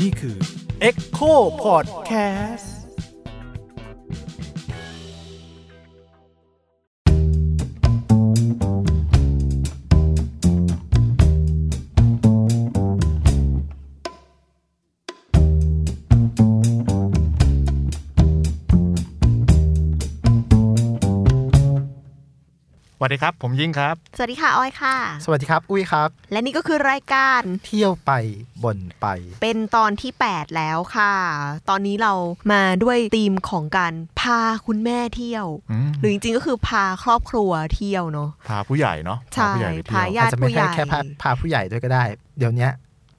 [0.00, 0.36] นี่คือ
[0.88, 1.32] Echo
[1.64, 2.79] Podcast
[23.02, 28.12] วัสดีครับ ผมยิ่งครับ สวัสดีค่ะออยค่ะ สวัสดีครับ อุ้ยครับ และนี่ก็คือรายการเที่ยวไป
[28.64, 29.06] บ่นไป
[29.42, 31.14] เป็นตอนที่ 8 แล้วค่ะ
[31.68, 32.12] ตอนนี้เรา
[32.52, 42.04] มาด้วยธีมของการพาคุณแม่เที่ยวอืมหรือจริงๆก็คือพาครอบครัวเที่ยวเนาะพาผู้ใหญ่เนาะใช่พาผู้ใหญ่ไปเที่พายวญาอาจติจะไม่ผู้ใหใช่ญ่แค่พาพาผู้ใหญ่ด้วยก็ได้
[42.38, 42.72] เดี๋ยวเนี้ย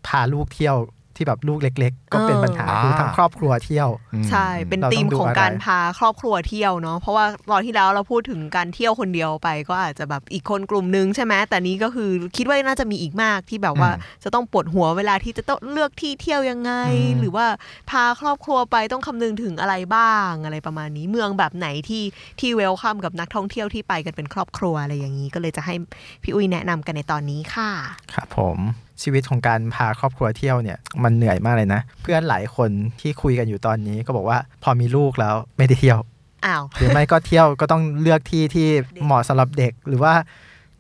[0.08, 0.76] พาลูกเที่ยว
[1.16, 13.92] ที่แบบลูกเล็ก ๆ ก็เป็นปัญหาอ่าคือทั้งครอบครัวเที่ยวอืมใช่ เป็นเราต้องธีมดูของอะไรการพาครอบครัวเที่ยวเนาะเพราะว่าตอนที่แล้วเราพูดถึงการเที่ยวคนเดียวไป ก็อาจจะแบบอีกคนกลุ่มนึงใช่ไหมแต่นี้ก็คือคิดว่าน่าจะมีอีกมากที่แบบว่า
[14.24, 17.46] จะต้องปวดหัวเวลาที่จะต้องเลือกที่เที่ยวยังไงอืมหรือว่า
[17.90, 22.04] พาครอบครัวไปต้องคำนึงถึงอะไรบ้างอะไรประมาณนี้เมืองแบบไหนที่
[22.40, 25.76] ที่เวลคัมกับนักท่องเที่ยวที่ไปกันเป็นครอบครัวอะไรอย่างนี้ ก็เลยจะให้
[26.24, 27.72] พี่อุ้ยแนะนำกันในตอนนี้ค่ะ
[28.14, 28.60] ครับผม
[29.04, 32.70] ชีวิตของการพาครอบครัวเที่ยวเนี่ยมันเหนื่อยมากเลยนะ เพื่อนหลายคน
[33.02, 36.00] ที่คุยกันอยู่ตอนนี้ก็บอกว่าพอมีลูกแล้วไม่ได้เที่ยว
[36.46, 38.68] อ้าวหรือไม่ก็เที่ยวก็ต้องเลือกที่ที่
[39.06, 40.14] เหมาะสำหรับเด็กหรือว่า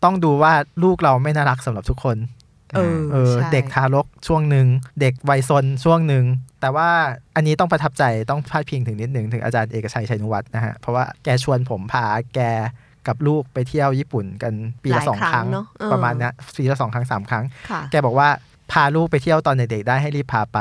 [0.03, 2.17] ต้องดูว่าลูกเราไม่น่ารักสำหรับทุกคน
[2.75, 4.67] เออเออใช่เด็กทารกช่วงหนึ่ง
[5.01, 6.25] เด็กวัยซนช่วงหนึ่ง
[6.61, 6.89] แต่ว่า
[7.35, 12.05] อันนี้ต้องประทับใจต้องพาดพิงถึงนิดหนึ่งถึงอาจารย์เอกชัยชัยนุวัฒน์นะฮะเพราะว่าแกชวนผมพา
[12.35, 12.39] แก
[13.07, 18.29] กับลูกไปเที่ยวญี่ปุ่นกันปีหละลายสองครั้งครั้งเนอะเออประมาณเนี้ยปีละสองครั้งสามครั้งค่ะแกบอกว่า
[18.71, 20.59] พาลูกไปเที่ยวตอนเด็กๆได้ให้รีบพาไป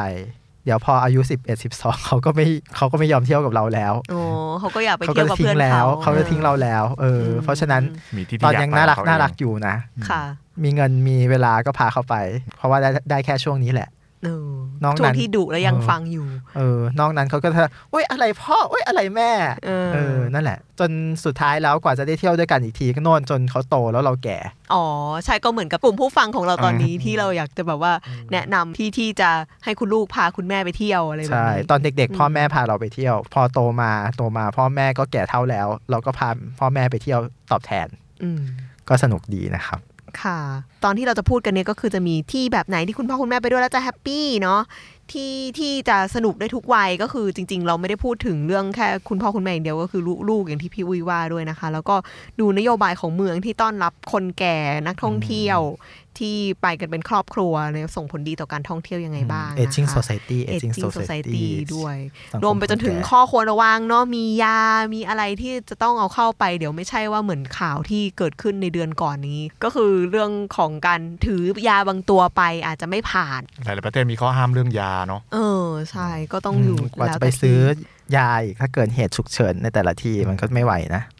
[0.64, 2.46] เดี๋ยวพออายุ11 12เขาก็ไม่
[2.76, 4.20] เขาก็ไม่ยอมเที่ยวกับเราแล้วโอ้
[4.60, 7.82] เขาก็อยากไปเขาเที่ก็ยวกับทิ้เพื่งอนแล้วเขาเขาจะทิ้งเราแล้วเอออมเพราะฉะนั้น
[8.16, 9.74] มีที่ตอนที่ยังน่ารักไปน่ารักเขอยู่นะ
[10.10, 10.22] ค่ะ
[10.62, 12.16] มีเงินมีเวลาก็พาเขาไป
[12.56, 13.99] เพราะว่าได้ได้แค่ช่วงนี้แหละเออ
[14.84, 16.26] น้องช่วนั้งนที่ดุแล้วยังเออฟังอยู่
[16.56, 19.30] เออนอกนั้นเขาก็จะโอ๊ยอะไรพ่อโอ๊ยอะไรแม่
[19.66, 20.90] เออเออ นั่นแหละ จน
[21.24, 24.38] สุดท้ายแล้วกว่าจะได้เที่ยวด้วยกันอีกทีก็โน่นจนเขาโตแล้วเราแก่
[24.74, 24.84] อ๋อ
[25.24, 27.92] ใช่ก็เหมือนกับกลุ่มผู้ฟังของเราตอนนี้ที่เราอยากจะแบบว่า
[28.32, 29.30] แนะนำที่ที่จะ
[29.64, 36.28] ให้คุณลูกพาคุณแม่ไปเที่ยวอะไรแบบใช่นี้ตอนเด็กอืมๆพ่อแม่พาเราไปเที่ยว พอโตมาโตมา พ่อแม่ก็แก่เท่าแล้ว เราก็พา
[36.58, 37.20] พ่อแม่ไปเที่ยว
[37.52, 37.86] ตอบแทน
[38.22, 38.42] อืม
[38.88, 39.80] ก็สนุกดีนะครับ
[40.22, 40.38] ค่ะ
[40.84, 44.60] ตอนที่เราจะพูดกันเนี่ยก็คือจะมีที่แบบไหนที่คุณพ่อคุณแม่ไปด้วยแล้วจะแฮปปี้เนาะ
[45.12, 51.96] ที่ที่จะสนุกได้ทุกวัยก็คือจริง ๆ เราไม่ได้พูดถึงเรื่องแค่คุณพ่อคุณแม่อย่างเดียวก็คือลูกๆอย่างที่พี่อุ้ยว่าด้วยนะคะ แล้วก็
[52.40, 54.56] ดูนโยบายของเมืองที่ต้อนรับคนแก่
[54.86, 55.60] นักท่องเที่ยว
[56.20, 61.96] ที่ไปกันเป็นครอบครัวเนี่ยส่งผลดีต่อการท่องเที่ยวยังไงบ้างนะคะ Aging Society Aging Aging Society Society ด้วย
[62.32, 64.58] สังครวมไปจนถึงคแก่ข้อควรระวังเนาะมียา
[64.94, 77.60] มีอะไรที่จะต้องเอาเข้าไป เดี๋ยวไม่ใช่ว่าเหมือนข่าวที่เกิดขึ้นในเดือนก่อนนี้ ก็คือเรื่องของการถือยาบางตัวไปอาจจะไม่ผ่าน หลายๆประเทศมีข้อห้ามเรื่องยาเนาะเออใช่ก็ต้องอยู่มกว่าแล้วจะไปแต่ที่ซื้อ
[78.16, 81.19] ยาอีกถ้าเกิดเหตุฉุกเฉินในแต่ละที่มันก็ไม่ไหวนะใช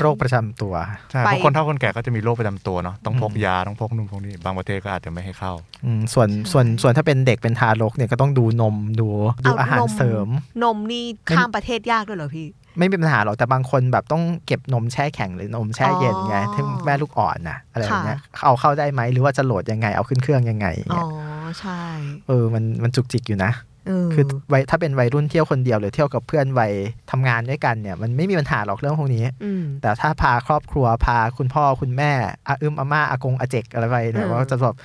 [0.00, 0.74] โรคประจำตัว
[1.10, 5.52] ใช่ไปเพราะคนเฒ่าคนแก่ก็จะมีโรคประจำตัวเนาะต้องพกอืมยาต้องพกนู่นพกนี่บางประเทศก็อาจจะไม่ให้เข้า
[5.84, 9.08] อืมส่วนส่วนส่วนถ้าเป็นเด็กเป็นทารกเนี่ยก็ต้องดูนมดู
[9.44, 10.28] ดูอาหารนมเสริม
[10.62, 12.48] นมนี่ข้ามประเทศยากด้วยเหรอพี่
[12.78, 21.04] ไม่มีปัญหาหรอกแต่บางคนแบบต้องเก็บนมแช่แข็งหรือนมแช่เย็นไงอ๋อที่แม่ลูกอ่อนนะอะไรแบบเนี้ยค่ะเอาเข้าได้ไหมหรือว่าจะโหลดยังไงเอาขึ้นเครื่องยังไงอ๋เงี้อ
[21.50, 21.80] ยใช่
[22.28, 23.71] เออมันมันจุกจิกอยู่นะเออ
[24.14, 26.72] คือวัยถ้าเป็นวัยรุ่นเที่ยวคนเดียวหรือเที่ยวกับเพื่อนวัย
[27.10, 32.12] ทำงานด้วยกันเนี่ย มันไม่มีปัญหาหรอกเรื่องพวกนี้อืมแต่ถ้าพาครอบครัวพาคุณพ่อคุณแม่
[32.48, 34.76] อาอึมอาม่าอากงอาเจกอะไรไปเนี่ยเออว่าจะแบบ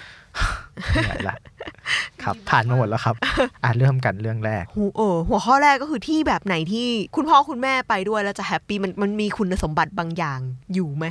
[0.94, 1.36] เหนื่อยละ
[2.24, 3.16] ครับ ผ่านมาหมดแล้วครับ
[3.64, 10.40] อะเริ่มกันเรื่องแรกหูเออหัวข้อแรกก็คือที่แบบไหนที่คุณพ่อคุณแม่ไปด้วยแล้วจะแฮปปี้มันมันมีคุณสมบัติบางอย่าง
[10.74, 11.06] อยู่ไหม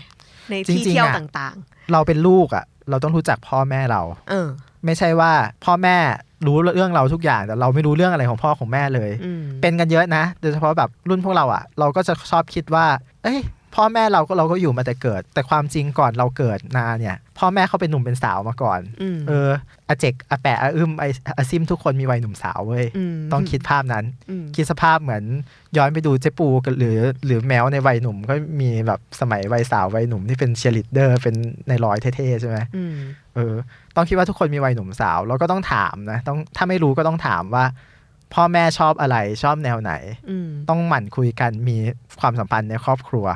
[0.50, 1.56] ในที่จริงๆเที่ยวอะต่าง
[1.92, 4.48] เราเป็นลูกอะ เราต้องรู้จักพ่อแม่เราๆเออ
[4.84, 5.32] ไม่ใช่ว่า
[5.64, 5.96] พ่อแม่
[6.46, 12.86] รู้เรื่องเราทุกอย่างแต่เราไม่รู้เรื่องอะไรของพ่อของแม่เลยอืมเป็นกันเยอะนะ โดยเฉพาะแบบรุ่นพวกเราอะ เราก็จะชอบคิดว่า
[13.24, 13.40] เอ้ย
[13.74, 19.50] พ่อแม่เราก็เราก็อยู่มาแต่เกิด แต่ความจริงก่อนเราเกิดนาเนี่ย พ่อแม่เขาเป็นหนุ่มเป็นสาวมาก่อนอืมเออ
[19.88, 21.04] อาเจกอาแปะอาอึมไอ
[21.36, 22.84] อาซิมทุกคนมีวัยหนุ่มสาวเว้ย
[23.14, 25.24] มต้องคิดภาพนั้นอืมคิดสภาพเหมือน
[25.76, 32.94] ย้อนไปดูเจ๊ปูกันหรือ หรือแมวในวัยหนุ่มก็มีแบบสมัยวัยสาววัยหนุ่มที่เป็นเชียร์ลีดเดอร์เป็นนายร้อยเท่ๆใช่ไหมอืม
[33.36, 33.54] เออ
[33.96, 37.64] ต้องคิดว่าทุกคนมีวัยหนุ่มสาวแล้วก็ต้องถามนะต้องถ้าไม่รู้ก็ต้องถามว่า
[38.34, 39.92] พ่อแม่ชอบอะไรชอบแนวไหน
[40.30, 41.76] อืมต้องหมั่นคุยกันมี
[42.20, 43.26] ความสัมพันธ์ในครอบครัว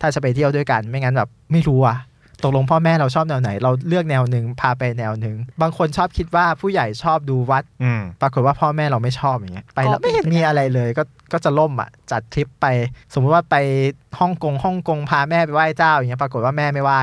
[0.00, 1.96] ถ้าจะไปเที่ยวด้วยกันไม่งั้นแบบไม่รู้อะ
[2.44, 11.02] ตกลงพ่อแม่เราชอบแนวไหน เราเลือกแนวหนึ่งพาไปแนวหนึ่งบางคนชอบคิดว่าผู้ใหญ่ชอบดูวัดอืมปรากฏว่าพ่อแม่เราไม่ชอบอย่างเงี้ยไปแล้วก็เป็นไม่เห็นไปได้มีอะไรเลยก็
[11.32, 12.66] ก็จะล่มอะจัดทริปไป
[13.14, 13.56] สมมุติว่าไป
[14.20, 17.00] ฮ่องกงฮ่องกงพาแม่ไปไหว้เจ้าอย่างเงี้ยปรากฏว่าแม่ไม่ไหว้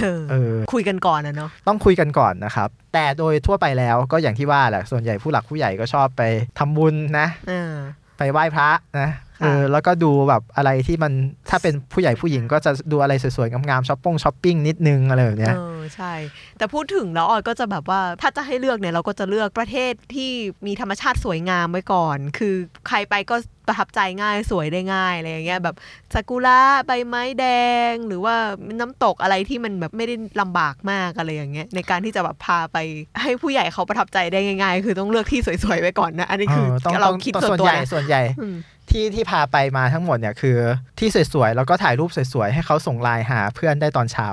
[0.00, 6.22] เออเออคุยกันก่อนนะเนาะต้องคุยกันก่อนนะครับแต่โดยทั่วไปแล้วก็อย่างที่ว่าแหละส่วนใหญ่ผู้หลักผู้ใหญ่ก็ชอบไป
[6.58, 7.72] ทำบุญนะเออ
[8.18, 11.12] ไปไหว้พระนะค่ะ เออแล้วก็ดูแบบอะไรที่มัน
[11.50, 16.12] ถ้าเป็นผู้ใหญ่ผู้หญิงก็จะดูอะไรสวยๆงามๆช้อปปิ้งช้อปปิ้งนิดนึงอะไรแบบเนี้ยเออใช่
[16.58, 20.30] แต่พูดถึงแล้วออยก็จะแบบว่าถ้าจะให้เลือกเนี่ยเราก็จะเลือกประเทศที่
[20.66, 22.54] มีธรรมชาติสวยงามไว้ก่อน คือ
[22.88, 23.36] ใครไปก็
[23.68, 25.76] ประทับใจง่ายสวยได้ง่ายอะไรอย่างเงี้ยแบบ
[26.14, 27.46] ซากุระใบไม้แด
[27.90, 28.34] ง หรือว่า
[28.80, 32.76] น้ำตกอะไรที่มันแบบไม่ได้ลำบากมากอะไรอย่างเงี้ยในการที่จะแบบพาไป
[33.22, 38.56] ให้ผู้ใหญ่เขาประทับใจได้ง่าย ๆ คือต้องเลือกที่สวยๆไว้ก่อนนะอันนี้คือเออต้องเราต้องคิดต้องส่ส่ววนนตัวใหญ่นะส่วนใหญ่อืม
[38.90, 40.58] ที่ที่พาไปมาทั้งหมดเนี่ยคือ
[40.98, 44.28] ที่สวยๆ แล้วก็ถ่ายรูปสวยๆ ให้เขาส่งไลน์หาเพื่อนได้ตอนเช้า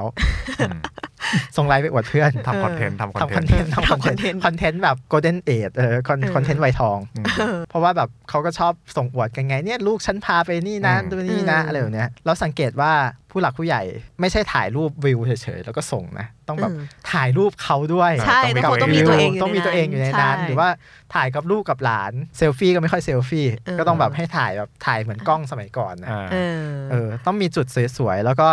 [1.57, 12.92] ส่งไลน์ไปอวดเพื่อนทำคอนเทนต์ทำคอนทำคอนเทเทนนต์ต์ทำคอนเทนต์ content คอนเทนต์แบบ golden age เออคอนเออคอนเทนต์วัยทองอืมเออเพราะว่าแบบเขาก็ชอบส่งอวดกันไงเนี่ยลูกฉันพาไปนี่นะอืมดูนี่นะอืมอะไรแบบเนี้ยเราสังเกตว่า
[13.31, 13.81] ผู้หลักผู้ใหญ่
[14.22, 20.69] ไม่ใช่ถ่ายรูปวิวเฉยๆ แล้วก็ส่งนะ ต้องแบบอืมถ่ายรูปเขาด้วยใช่ต้องมีแล้วเขาต้องตัวมีเองตัวเองอยู่ต้องมีตัวเองอยู่ในนั้นใช่หรือว่า
[21.13, 27.66] ถ่ายกับลูกกับหลานเซลฟี่ก็ไม่ค่อยเซลฟี่เออก็ต้องแบบให้ถ่ายแบบถ่ายเหมือนกล้องสมัยก่อนนะอ่าเออเออต้องมีจุด
[27.98, 28.48] สวยๆ แล้วก็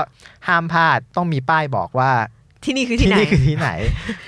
[0.47, 2.11] ห้ามพลาดต้องมีป้ายบอกว่า
[2.65, 3.71] ที่นี่คือที่ที่ไหนนี่คือที่ไหน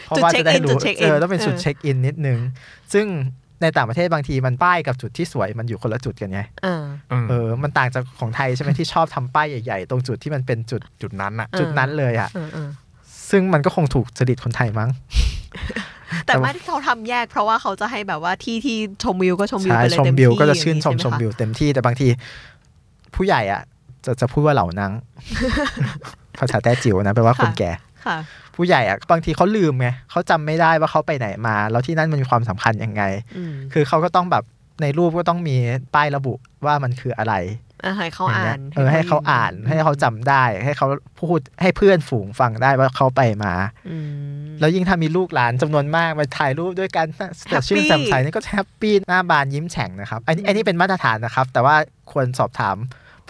[0.07, 2.39] เพราะว่าจุดจะได้เช็คอินรู้จุดเช็คอินเออต้องเป็นจุดเออเช็คอินนิดนึง
[2.93, 3.07] ซึ่ง
[3.63, 6.83] ในต่างประเทศบางทีมันป้ายกับจุดที่สวยมันอยู่คนละจุดกันไงเออ
[7.13, 12.69] อืมเออมันต่างจากของไทยใช่ไหมที่ชอบทำป้ายใหญ่ ๆ ตรงจุดที่มันเป็นจุดจุดนั้นอะเออจุดนั้นเลยอะเออเออ
[13.31, 14.91] ซึ่งมันก็คงถูกจริตคนไทยมั้ง
[16.27, 22.09] แต่แต่ว่าไม่ที่เขาทำแยกเพราะว่าเขาจะให้แบบว่าที่ที่ชมวิวก็ชมวิวใช่ไปเลยชมเต็มวิวที่ก็จะชื่นชมอย่างชมใไหวิวเต็มที่แต่บางที
[23.15, 23.63] ผู้ใหญ่อะ
[24.05, 24.93] จะจะพูดว่าเหล่านัง
[26.39, 27.81] ภาษาแต้จิ๋วนะแปลว่าคนแก่ค่ะ
[28.55, 33.03] ผู้ใหญ่อะบางทีเขาลืมไงเขาจำไม่ได้ว่าเขาไปไหนมา แล้วที่นั่นมันมีความสำคัญยังไง
[33.37, 34.45] อืมคือเขาก็ต้องแบบ
[34.83, 35.57] ในรูปก็ต้องมี
[35.95, 36.35] ป้ายระบุ
[36.67, 37.35] ว่ามันคืออะไร
[37.83, 40.87] เออให้เขาย่งอ่างี้ยนเออให้เขาอ่านให้เขาจำได้ ให้เขา
[41.21, 43.53] พูดให้เพื่อนฝูงฟังได้ว่าเขาไปมา
[43.91, 44.09] อืม
[44.61, 47.07] แล้วยิ่งถ้ามีลูกหลานจำนวนมากมาถ่ายรูปด้วยกัน
[47.51, 51.77] แต่ชื่น Happy แจ่มใสนี่ก็จะแฮปปี้หน้าบานยิ้มแฉ่งนะครับอันนี้อันนี้เป็นมาตรฐานนะครับ แต่ว่า
[52.13, 52.77] ควรสอบถาม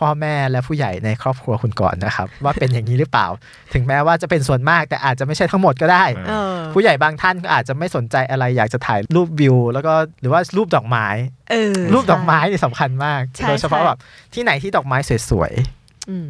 [0.00, 3.26] พ่อแม่และผู้ใหญ่ในครอบครัวคุณก่อนนะครับ ว่าเป็นอย่างนี้หรือเปล่า
[3.74, 11.06] ถึงแม้ว่าจะเป็นส่วนมากแต่อาจจะไม่ใช่ทั้งหมดก็ได้เออผู้ใหญ่บางท่านก็อาจจะไม่สนใจอะไรอยากจะถ่ายรูปวิว แล้วก็หรือว่ารูปดอกไม้
[11.50, 13.98] เออรูปดอกไม้นี่สำคัญมากใช่โดยเฉพาะใช่แบบ
[14.34, 14.98] ที่ไหนที่ดอกไม้
[15.30, 15.83] สวยอืมๆ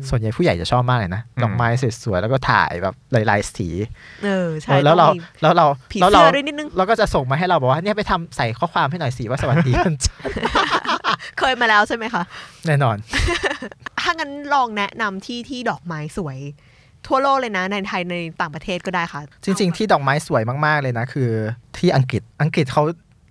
[0.09, 1.69] ส่วนใหญ่ผู้ใหญ่จะชอบมากเลยนะอืมดอกไม้
[2.03, 3.69] สวยๆแล้วก็ถ่ายแบบหลายๆสี
[4.25, 10.35] เออใช่เออแล้วเราต้องมีแล้วเราผีแล้วเสื้เราอด้วยนิดนึงเราก็จะส่งมาให้เราบอกว่าเนี่ยไปทำใส่ข้อความให้หน่อยสิว่าสวัสดีวันจันทร์
[11.39, 12.23] เคยมาแล้วใช่ไหมคะ
[12.67, 12.97] แน่นอน
[14.01, 16.39] ถ้างั้นลองแนะนำที่ที่ดอกไม้สวย
[17.07, 21.31] ทั่วโลกเลยนะในไทยในต่างประเทศก็ได้ค่ะ จริง ๆ ที่ดอกไม้สวยมากๆเลยนะ คือ
[21.79, 22.83] ที่อังกฤษอังกฤษเขา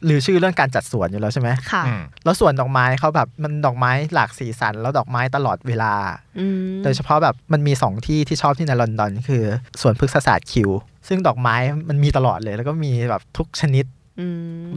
[0.09, 5.94] ลือชื่อเรื่องการจัดสวนอยู่แล้วใช่ไหมค่ะอืมแล้วสวนดอกไม้เขาแบบมันดอกไม้หลากสีสัน แล้วดอกไม้ตลอดเวลา
[6.39, 9.44] อืมโดยเฉพาะแบบมันมีสองที่ที่ชอบที่ในลอนดอน คือ
[9.81, 10.69] สวนพฤกษศาสตร์คิว
[11.07, 11.55] ซึ่งดอกไม้
[11.89, 14.02] มันมีตลอดเลย แล้วก็มีแบบทุกชนิดอืม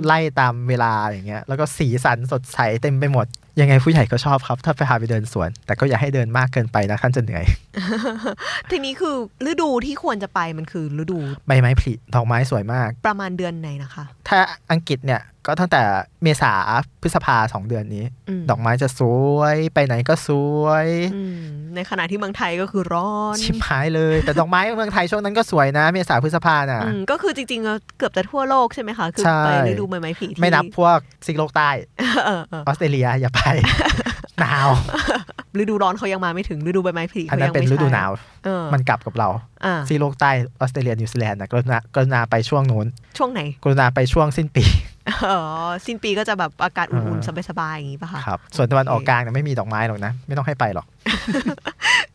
[0.06, 3.26] ไล่ตามเวลาอย่างเงี้ย แล้วก็สีสันสดใสเต็มไปหมด
[3.60, 7.44] ยังไงผู้ใหญ่ก็ชอบครับ ถ้าไปพาไปเดินสวน แต่ก็อย่าให้เดินมากเกินไปนะท่านจะเหนื่อย
[8.70, 9.16] ทีนี้คือ
[9.50, 14.38] ฤดูที่ควรจะไปมันคือฤดู ใบไม้ผลิดอกไม้สวยมาก ประมาณเดือนไหนนะคะ ถ้า
[14.72, 15.82] อังกฤษเนี่ย ก็ตั้งแต่
[16.22, 16.52] เมษา
[17.02, 18.04] พฤษภาสองเดือนนี้
[18.40, 19.00] มดอกไม้จะส
[19.36, 20.28] วยไปไหนก็ส
[20.62, 21.38] วยอืม
[21.74, 33.40] ในขณะที่เมืองไทยก็คือร้อน ชิบหายเลย แต่ดอกไม้เมืองไทยช่วงนั้นก็สวยนะ เมษาพฤษภาน่ะอืมก็คือจริงๆแล้วเกือบจะทั่วโลกใช่ไหมคะคือใช่ไปฤดูใบไม้ผลิที่ไม่นับพวกซีกโลกใต้เออเออออสเตรเลียอย่าไป
[34.40, 34.68] หนาว
[35.58, 38.10] ฤดูร้อนเขายังมาไม่ถึงฤดูใบไม้ผลิอันเขานั้นยังเป็นไม่ฤใช่ดูหนาว
[38.44, 39.28] เออมันกลับกับเรา
[39.64, 42.86] อ่าซีกโลกใต้ออสเตรเลียนิวซีแลนด์นะกรุณากรุณาไปช่วงนู้น
[43.18, 44.64] ช่วงไหนกรุณาไปช่วงสิ้นปี
[45.30, 45.40] อ๋อ
[45.86, 50.86] สิ้นปีก็จะแบบอากาศอุ่นเออๆสบายๆอย่างนี้ป่ะคะครับส่วนตะวันออกกลางเนี่ยไม่มีดอกไม้หรอกนะ ไม่ต้องให้ไปหรอก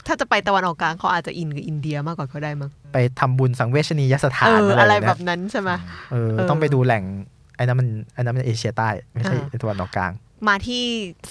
[0.07, 5.71] ถ้าจะไปตะวันออกกลางเขาอาจจะอินกับอินเดียมากกว่าก็ได้มั้งไปทำบุญสังเวชนียสถาเอนออะไรอะไรแบบแบเนี้ยบนั้นใช่ไหม
[6.11, 7.03] เออเออต้องไปดูแหล่ง
[7.55, 10.11] ไอ้นั้นมันไอ้นั้นมันเอเชียใต้ไม่ใช่อ่าตะวันออกกลาง
[10.47, 10.83] มาที่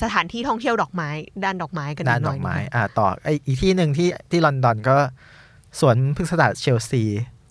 [0.02, 1.08] สถานที่ท่องเที่ยวดอกไม้
[1.44, 4.96] ด้านดอกไม้กันด้านหดน่ออยกไม้นะคะอ่าต่อไอ้อีกที่หนึ่งที่ที่ลอนดอนก็
[5.80, 7.04] สวนพฤกษศาสตร์เชลซี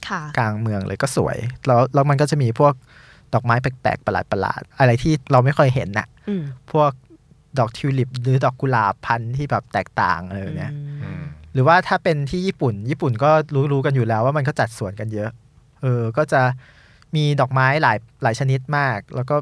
[0.10, 2.74] ค่ะกลางเมืองเลยก็สวย แล้วแล้วมันก็จะมีพวก
[3.34, 6.92] ดอกไม้แปลกๆ ประหลาดๆ อะไรที่เราไม่ค่อยเห็นน่ะอืมพวก
[7.60, 10.72] ดอกทิวลิปหรือดอกกุหลาบพันธุ์ที่แบบแตกต่างอะไรแบบเนี้ย
[11.04, 15.30] อืมหรือว่าถ้าเป็นที่ญี่ปุ่น ญี่ปุ่นก็รู้รู้กันอยู่แล้วว่ามันก็จัดสวนกันเยอะ
[15.82, 16.42] เออ ก็จะ
[17.16, 19.36] มีดอกไม้หลายหลายชนิดมาก แล้วก็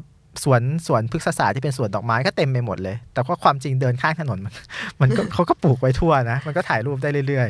[0.44, 4.54] สวนสวนพฤกษศาสตร์ที่เป็นสวนดอกไม้ก็เต็มไปหมดเลย แต่ว่าความจริงเดินข้างถนนมัน
[5.00, 7.48] มันก็เขาก็ปลูกไว้ทั่วนะ มันก็ถ่ายรูปได้เรื่อย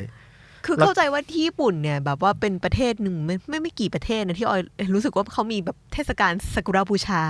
[0.65, 4.63] คือแล้วเข้าใจว่าที่ญี่ปุ่นเนี่ยแบบว่าเป็นประเทศหนึ่งไม่ไม่ไม่กี่ประเทศนะที่ออย
[4.95, 7.25] รู้สึกว่าเขามีแบบเทศกาลซากุระบูชา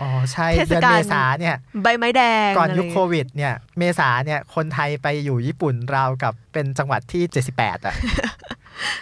[0.00, 7.22] อ๋อใช่เทศเดือนกาลเมษาเนี่ยใบไม้แดงก่อนยุคะไรโควิดเนี่ยเมษาเนี่ยคนไทยไปอยู่ญี่ปุ่นราวกับเป็นจังหวัดที่
[7.56, 7.94] 78 อะ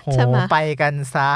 [0.03, 1.31] โหใช่ไหมไปกันซะ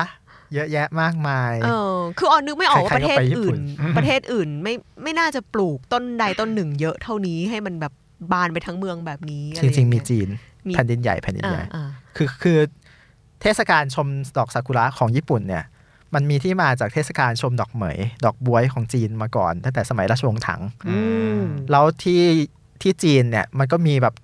[0.55, 3.61] เยอะแยะมากมาย เออ คือออนนึกไม่ออกว่าใครประๆก็เทศไปญี่ปุ่อื่น
[3.93, 7.93] นประเทศอื่นไม่ไม่น่าจะปลูกต้นใดต้นหนึ่งเยอะเท่านี้ให้มันแบบ
[8.33, 10.29] บานไปทั้งเมืองแบบนี้อะจไอย่าริง ๆ มีเยจีน
[10.69, 12.59] มีแผ่นดินใหญ่แผ่นดินอ่าใหญ่อ่าคือคือ
[13.43, 15.65] เทศกาลชมดอกซากุระของญี่ปุ่นเนี่ย
[16.15, 20.99] มันมีที่มาจากเทศกาลชมดอกเหมย ดอกบวยของจีนมาก่อนตั้งแต่สมัยราชวงศ์ถังอื
[21.41, 22.23] มแล้วที่
[22.83, 24.15] ที่จีนเนี่ยมันก็มีแบบ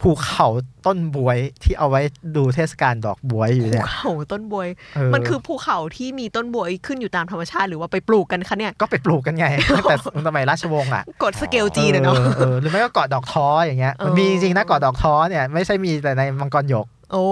[0.00, 0.48] ภูเขา
[0.86, 2.00] ต้นบวยที่เอาไว้
[2.36, 9.96] ดูเทศกาลดอกบวยอยู่ภูเนี่ยเขาต้นบวยเออมันคือภูเขาที่มีต้นบวยขึ้นอยู่ตามธรรมชาติหรือว่าไปปลูกกันคะเนี่ย ก็ไปปลูกกันไงตั้งแต่
[10.26, 17.26] สมัยราชวงศ์อะกดสเกลจีนอะเนาะออออหรือไม่ก็เกาะดอกท้ออย่างเงี้ยเออมันมีจริงๆนะเกาะดอกท้อเนี่ยไม่ใช่มีแต่ในมังกรหยก โอ้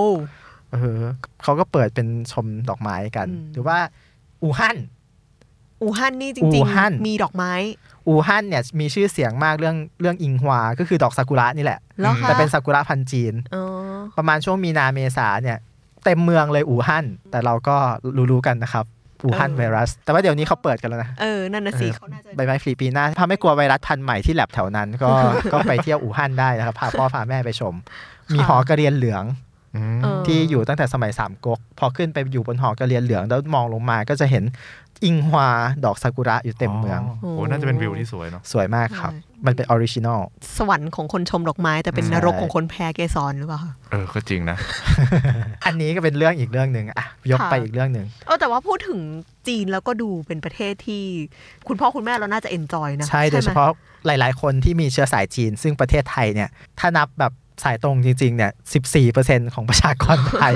[0.73, 1.02] เออ
[1.42, 3.78] เขาก็เปิดเป็นชมดอกไม้กันอืมหรือว่า
[4.42, 4.76] อู่ฮั่น
[5.82, 7.52] อู่ฮั่นนี่จอู่ริงฮั่นๆมีดอกไม้
[8.08, 13.64] อู่ฮั่นเนี่ยมีชื่อเสียงมากเรื่องเรื่องอิงฮวา ก็คือดอกซากุระนี่แหละแล้วคะแต่เป็นซากุระพันธุ์จีนอ๋อ
[14.16, 15.58] ประมาณช่วงมีนาเมษาเนี่ย
[16.04, 17.76] เต็มเมืองเลยอู่ฮั่น แต่เราก็
[18.32, 18.86] รู้ๆกันนะครับ
[19.24, 25.10] อู่ฮั่นไวรัส แต่ว่าเดี๋ยวนี้เขาเปิดกันแล้วนะ เออ นั่นน่ะสิเออเขาน่าจะใบไม้ผลิปีหน้า ถ้าไม่กลัวไวรัสพันธุ์ใหม่ที่แลบแถวนั้น ก็
[25.52, 27.74] ก็ไปเที่ยวอู่ฮั่นได้นะครับ พาพ่อพาแม่ไปชม
[28.34, 29.51] มีหอกระเรียนเหลืองอืมเออ
[30.26, 34.45] ที่อยู่ตั้งแต่สมัยสามก๊กพอขึ้นไปอยู่บนหอกระเรียนเหลืองแล้วมองลงมาก็จะเห็น
[35.05, 35.49] อิงฮวา
[35.85, 40.21] ดอกซากุระอยู่เต็มเมืองโอ้โหน่าจะเป็นวิวที่สวยเนาะสวยมากครับใช่มันเป็น original
[40.59, 44.57] สวรรค์ของคนชมดอกไม้ แต่เป็นใช่นรกของคนแพ้เกสรหรือเปล่าคะเออก็จริงนะ
[45.67, 49.00] อันนี้ก็เป็นเรื่องอีกเรื่องหนึ่งอะยกค่ะไปอีกเรื่องหนึ่งเออแต่ว่าพูดถึง
[49.49, 51.05] จีนแล้วก็ดูเป็นประเทศที่
[51.69, 53.71] คุณพ่อคุณแม่เราน่าจะเอนจอยนะใช่โดยเฉไหมพาะ
[54.07, 56.49] หลาย ๆ คนที่มีเชื้อสายจีน ซึ่งประเทศไทยเนี่ย
[56.81, 58.52] ถ้านับแบบสายตรงจริง ๆ เนี่ย
[59.02, 60.54] 14%ของประชากรไทย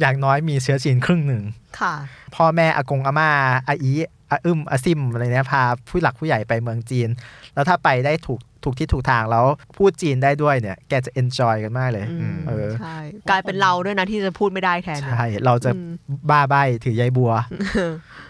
[0.00, 1.42] อย่างน้อยมีเชื้อจีนครึ่งหนึ่ง
[1.80, 1.94] ค่ะ
[2.34, 3.30] พ่อแม่อากงอาม่า
[3.68, 3.92] อาอี
[4.30, 7.08] อาอึมอาซิมอะไรเนี่ยพาผู้หลักผู้ใหญ่ไปเมืองจีน
[7.54, 12.98] แล้วถ้าไปได้ถูกถูกที่ถูกทางแล้วพูดจีนได้ด้วยเนี่ย แกจะ enjoy กันมากเลยอืมเออใช่
[13.30, 15.92] กลายเป็นเราด้วยนะที่จะพูดไม่ได้แทนเนี่ยใช่เราจะอืม
[16.30, 16.54] บ้าใบ
[16.84, 17.32] ถือใยบัว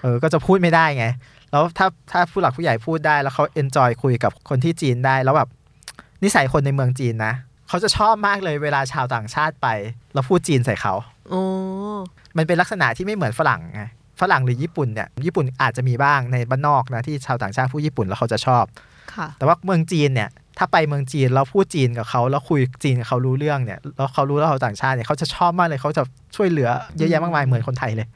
[0.03, 1.07] เออก็จะพูดไม่ได้ไง
[1.51, 5.49] แล้วถ้าถ้าผู้หลักผู้ใหญ่พูดได้แล้วเขา enjoy คุยกับคนที่จีนได้แล้วแบบ
[6.25, 7.35] นิสัยคนในเมืองจีนนะ
[7.69, 9.69] เขาจะชอบมากเลยเวลาชาวต่างชาติไป
[10.15, 10.95] แล้วพูดจีนใส่เขา
[11.31, 11.43] โอ้
[12.37, 13.83] มันเป็นลักษณะที่ไม่เหมือนฝรั่งไง
[14.21, 18.65] ฝรั่งหรือญี่ปุ่นเนี่ยญี่ปุ่นอาจจะมีบ้างในบ้านนอกนะที่ชาวต่างชาติพูดญี่ปุ่นแล้วเขาจะชอบ
[19.15, 26.03] ค่ะ แต่ว่าเมืองจีนเนี่ย ถ้าไปเมืองจีนแล้วพูดจีนกับเขาแล้วคุยจีนกับเขารู้เรื่องเนี่ยแล้วเขารู้แล้วเขาต่างชาติเนี่ยเขาจะชอบมากเลยเขาจะ
[26.37, 28.07] ช่วยเหลือเยอะแยะมากมายเหมือนคนไทยเลย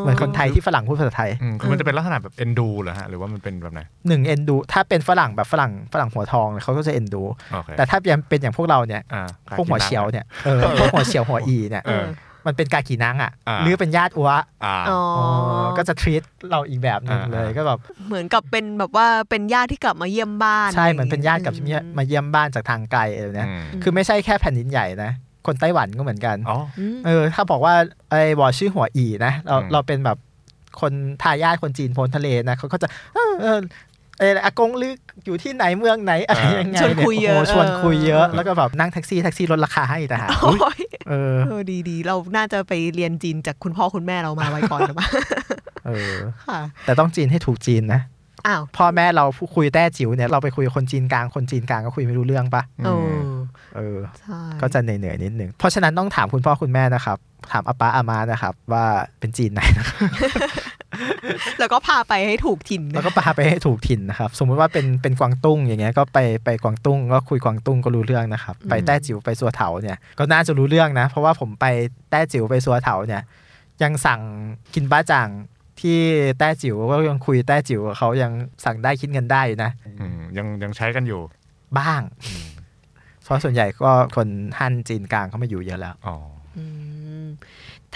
[0.00, 8.06] เหมือนคนไทยที่ฝรั่งพูดภาษาไทยอืมคือมันจะเป็นลักษณะแบบเอ็นดูเหรอฮะหรือว่ามันเป็นแบบไหนหนึ่งเอ็นดูถ้าเป็นฝรั่งแบบฝรั่งฝรั่งหัวทองเนี่ยเขาก็จะเอ็นดูโอเคแต่ถ้าเป็
[8.36, 9.22] นอย่างพวกเราเนี่ยอ่า
[9.56, 12.06] พวกหัวเฉียวเนี่ยเออพวกหัวเฉียวหัวอีเนี่ยเออ
[12.46, 14.30] มันเป็นกากีนังอะอ่าหรือเป็นญาติอัว
[14.64, 15.26] อ่าอ๋อ
[15.76, 25.12] ก็จะทรีตเราอีกแบบหนึ่งอ่าเลยก็แบบเหมือนกับเป็นแบบว่าเป็นญาติที่กลับมาเยี่ยมบ้าน ใช่เหมือนเป็นญาติกับอืที่มาเยี่ยมบ้านจากทางไกลอะไรเนี่ยอืมคือไม่ใช่แค่แผ่นดินใหญ่นะ
[25.46, 27.74] คนไต้หวันก็เหมือนกันอ๋ออืมเออ ถ้าบอกว่า
[28.10, 30.18] ไอ้บอชื่อหัวอีนะเราอืมเราเป็นแบบ
[30.80, 30.92] คน
[31.22, 32.88] ทายาทคนจีนพ้นทะเลนะเขาก็จะ
[34.20, 45.08] เออเออเอออากงลึกอยู่ที่ไหนเมืองไหนอะไรยังไงชวนคุยเยอะโโหชวนคุยเยอะเออแล้วก็แบบนั่งแท็กซี่แท็กซี่ลดราคาให้แต่หากโอ้ยเออเออดีดีๆเราน่าจะไปเรียนจีนจากคุณพ่อคุณแม่เรามาไว้ก่อนหรือเปล่า
[45.86, 46.14] เออ
[46.48, 48.00] ค่ะแต่ต้องจีนให้ถูกจีนนะ
[48.46, 53.16] อ้าวพ่อแม่เราผู้คุยแต้จิ๋วเนี่ยเราไปคุยกับคนจีนกลางคนจีนกลางก็คุยไม่รู้เรื่องปะเออ
[53.76, 57.18] เออใช่ก็จะเหนื่อยๆนิดนึงเพราะฉะนั้นต้องถามคุณพ่อคุณแม่นะครับ
[57.52, 58.84] ถามอาป้าอามานะครับ ว่า
[59.18, 59.98] เป็นจีนไหนนะครับ
[61.60, 71.66] แล้วก็พาไปให้ถูกถิ่นแล้วนะก็พาไปให้ถูกถิ่นนะครับ สมมุติว่าเป็นเป็นกวางตุ้งอย่างเงี้ยก็ไปไปกวางตุ้งก็คุยกวางตุ้งก็รู้เรื่องนะครับ ไปแต้จิ๋วไปสัวเถาเนี่ยก็น่าจะรู้เรื่องนะ เพราะว่าผมไป
[72.10, 73.22] แต้จิ๋วไปสัวเถาเนี่ย
[73.82, 74.20] ยังสั่ง
[74.74, 75.28] กินบ้าจ่าง
[75.80, 75.98] ที่
[76.38, 78.32] แต้จิ๋วก็ยังคุยแต้จิ๋วกับเขายัง
[78.64, 81.20] สั่งได้คิดเงินได้อยู่นะอืมยังยังใช้กันอยู่
[81.78, 82.02] บ้าง
[83.24, 86.16] เพราะส่วนใหญ่ก็คนฮั่นจีนกลางเขามาอยู่เยอะแล้วอ๋อ
[86.58, 86.89] อืม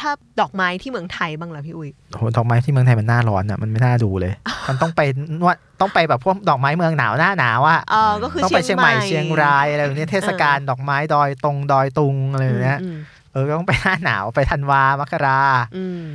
[0.01, 0.11] ถ้า
[0.41, 4.33] ดอกไม้ที่เมืองไทยบ้างล่ะพี่อุ้ยโอ้โหดอกไม้ที่เมืองไทยมันหน้าร้อนอะมันไม่น่าดูเลย
[4.69, 5.01] มันต้องไป
[5.41, 12.97] นวดต้องไปแบบพวกดอกไม้เมืองหนาวหน้าหนาวอะเออก็คือต้องไปเชียงใหม่เชียงรายอะไรแบบนี้เทศกาลดอกไม้ดอยตรงดอยตุงอะไรแบบเนี้ยอืม
[13.33, 15.41] เออก็ต้องไปหน้าหนาวไปธันวามกรา
[15.77, 16.07] อืม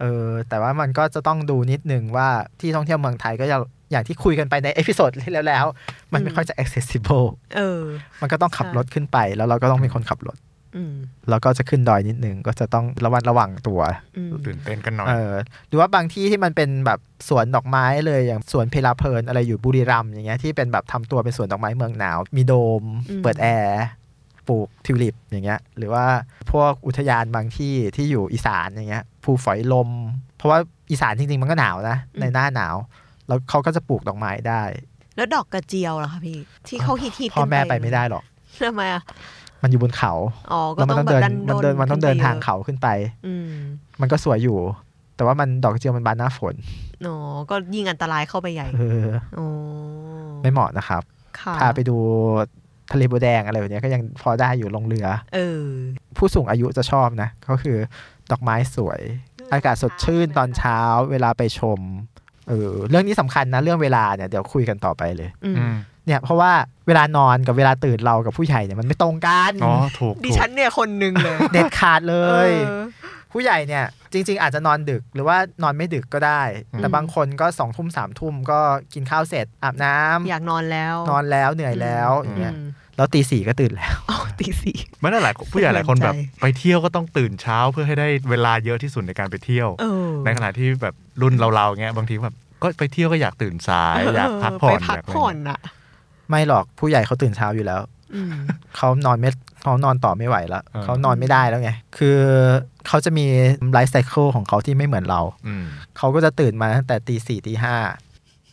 [0.00, 2.28] เออแต่ว่ามันก็จะต้องดูนิดนึงว่า
[2.60, 5.66] ที่ท่องเที่ยวเมืองไทยก็อย่างอย่างที่คุยกันไปใน episode ที่แล้วแล้ว
[6.12, 7.82] มันไม่ค่อยจะ accessible เออ
[8.20, 10.49] มันก็ต้องขับรถขึ้นไปแล้วเราก็ต้องเป็นคนขับรถอืม
[11.30, 13.80] แล้วก็จะขึ้นดอยนิดนึงก็จะต้องระมัดระวังตัว
[14.16, 15.32] อืมตื่นเต้นกันหน่อยเออ
[15.68, 16.98] หรือว่าบางที่ที่มันเป็นแบบ
[17.28, 22.82] สวนดอกไม้เลยอย่างสวนเพลาเพลินอะไรอยู่บุรีรัมย์อย่างเงี้ยที่เป็นแบบทำตัวเป็นสวนดอกไม้เมืองหนาว มีโดม
[23.22, 23.84] เปิดแอร์
[24.48, 26.04] ปลูกทิวลิปอย่างเงี้ย หรือว่า
[26.50, 29.88] พวกอุทยานบางที่ที่อยู่อีสานอย่างเงี้ยภูฝอยลม
[30.36, 30.58] เพราะว่า
[30.90, 32.76] อีสานจริงๆมันก็หนาวนะอืมในหน้าหนาว
[33.28, 34.62] แล้วเขาก็จะปลูกดอกไม้ได้
[35.16, 38.24] แล้วดอกกระเจียวล่ะคะพี่ที่เขาฮิตฮิตพ่อแม่ไปไม่ได้หรอก
[38.62, 39.02] ทำไมอะ
[39.62, 40.12] มันอยู่บนเขา
[40.52, 42.88] อ๋อก็แล้วมันต้ต้อองงแบบเดินดันมันเดินมันต้องเดินทางขึ้เขาขึ้นไป
[43.26, 43.50] อืม
[44.00, 44.58] มันก็สวยอยู่
[45.16, 46.54] แต่ว่ามันดอกกระเจียวมันบานหน้าฝน
[47.06, 47.16] อ๋อ
[47.50, 49.46] ก็ยิ่งอันตรายเข้าไปใหญ่เอออ๋อ
[50.42, 51.02] ไม่เหมาะนะครับ
[51.40, 51.96] ค่ะพาไปดู
[52.92, 55.64] ทะเลบัวแดงอะไรแบบเนี้ยก็ยังพอได้อยู่ลงเรือ เออ
[56.16, 57.76] ผู้สูงอายุจะชอบนะ ก็คือ
[58.30, 59.00] ดอกไม้สวย
[59.52, 60.78] อากาศสดชื่นตอนเช้า
[61.10, 61.80] เวลาไปชม
[62.48, 65.74] เออ เรื่องนี้สำคัญนะ เรื่องเวลาเนี่ยเดี๋ยวคุยกันต่อไปเลย อืมอืม
[66.06, 66.52] เนี่ยเพราะว่า
[66.86, 72.16] เวลานอนกับเวลาตื่นเรากับผู้ใหญ่เนี่ยมันไม่ตรงกันอ๋อถูกดิถูกฉันเนี่ยคนหนึ่งเลยเด็ดขาดเล
[72.48, 72.82] ยออ
[73.32, 76.42] ผู้ใหญ่เนี่ยจริง ๆ อาจจะนอนดึกหรือว่านอนไม่ดึกก็ได้
[76.78, 78.58] แต่อืมบางคนก็สองทุ่มสามทุ่มก็
[78.94, 82.56] กินข้าวเสร็จอาบน้ำอยากนอนแล้ว นอนแล้วเหนื่อยแล้วอย่างเงี้ยม
[82.96, 95.79] แล้วตีสี่ก็ตื่นแล้วอ๋อตีสี่ไม่ได้หลายผู้ใหญ่หลายคนแบบสะเทือนใจไปเที่ยวก็ต้องตื่นเช้าเพื่อให้ได้เวลาเยอะที่สุดในการไปเที่ยวเออในขณะที่แบบรุ่นเราๆเงี้ยบางทีแบบก็ไปเที่ยวก็อยากตื่นสายอยากพักผ่อนไปพักอยากอะไรผ่อนเงี้ยอะ
[96.30, 97.80] ไม่หรอกผู้ใหญ่เขาตื่นเช้าอยู่แล้ว
[98.14, 98.32] อืม
[98.76, 99.30] เขานอนไม่
[99.62, 102.18] เขานอนต่อไม่ไหวแล้วเขานอนไม่ได้แล้วไง คือ
[102.88, 103.26] เขาจะมี
[103.72, 105.64] life cycle ของเขาที่ไม่เหมือนเราอืม
[105.98, 107.76] เขาก็จะตื่นมาตั้งแต่ตีสี่ตีห้า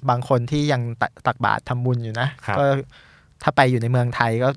[0.10, 2.64] บางคนที่ยังตักบาตรทำบุญอยู่นะก็
[3.44, 4.50] ถ้าไปอยู่ในเมืองไทยก็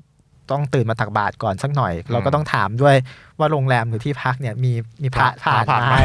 [0.51, 2.95] ต้องตื่นมาตักบาตรก่อนสักหน่อย เราก็ต้องถามด้วย
[3.39, 5.95] ว่าโรงแรมหรือที่พักเนี่ยมีมีพระผ่านผ่านไหไหม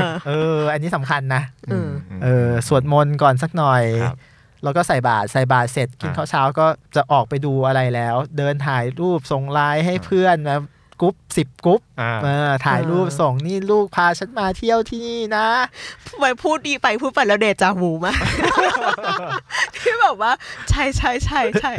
[0.00, 1.90] มเออ อันนี้สำคัญนะเออ
[2.22, 4.18] เออสวดมนต์ก่อนสักหน่อยครับ
[4.62, 10.58] แล้วก็ใส่บาตรใส่บาตรเสร็จกินอ่าข้าวเช้าก็จะออกไปดูอะไรแล้ว เดินถ่ายรูปส่งไลน์ให้อ่าเพื่อนนะ
[11.00, 15.46] กรุ๊ปสิบกรุ๊ปอ่าเออถ่ายรูปเออส่งนี่ลูกพาฉันมาเที่ยวที่นี่นะ
[16.20, 18.18] ไปพูดดีไปพูดไปแล้วเดจาวูมาก
[19.78, 20.32] ที่แบบว่า
[20.70, 21.72] ใช่ใช่ใช่ใช่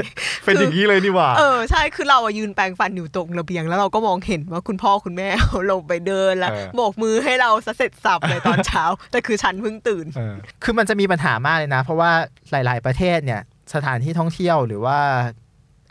[0.45, 12.11] เป็นอย่างนี้เลยนี่หว่า เออใช่คือเราอะยืนแปรงฟันอยู่ตรงระเบียง แล้วเราก็มองเห็นว่าคุณพ่อคุณแม่เขาลงไปเดินแล้วเออโบกมือให้เราซะเสร็จสับเลยตอนเช้า แต่คือฉันเพิ่งตื่นเออคือมันจะมีปัญหามากเลยนะ เพราะว่า
[12.51, 13.41] หลาย ๆ ประเทศเนี่ย
[13.73, 14.99] สถานที่ท่องเที่ยวหรือว่า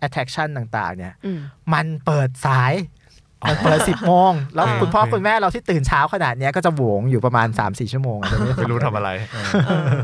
[0.06, 1.40] attraction ต่าง ๆ เนี่ยอืม
[1.74, 2.72] มันเปิดสาย
[3.46, 10.02] มันเปิดสิบโมง แล้วอ่าคุณพ่อโอเคคุณแม่เราที่ตื่นเช้าขนาดเนี้ยก็จะโหวงอยู่ประมาณ 3-4 ชั่วโมงอะไม่รู้ทำอะไรเออเออ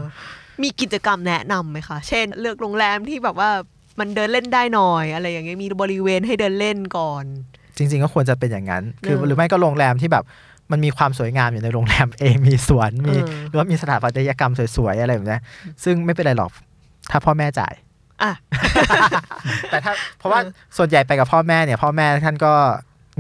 [0.63, 3.51] มีกิจกรรมแนะนำไหมคะ เช่น เลือกโรงแรมที่แบบว่า
[4.01, 7.25] มันเดินเล่นได้หน่อย อะไรอย่างเงี้ยมีบริเวณให้เดินเล่นก่อน
[7.77, 10.25] จริง ๆ ก็ควรจะเป็นอย่างนั้น คือเออหรือไม่ก็โรงแรมที่แบบ
[10.73, 15.41] มันมีความสวยงามอยู่ในโรงแรมเองมีสวนมีเออหรือว่ามีสถาปัตยกรรมสวยๆอะไรแบบเนี้ย
[15.85, 16.51] ซึ่งไม่เป็นไรหรอก
[17.11, 17.75] ถ้าพ่อแม่จ่าย
[18.23, 18.33] อะ
[19.71, 20.41] แต่ถ้าเพราะว่า
[20.77, 22.53] ส่วนใหญ่ไปกับพ่อแม่เนี่ย พ่อแม่ท่านก็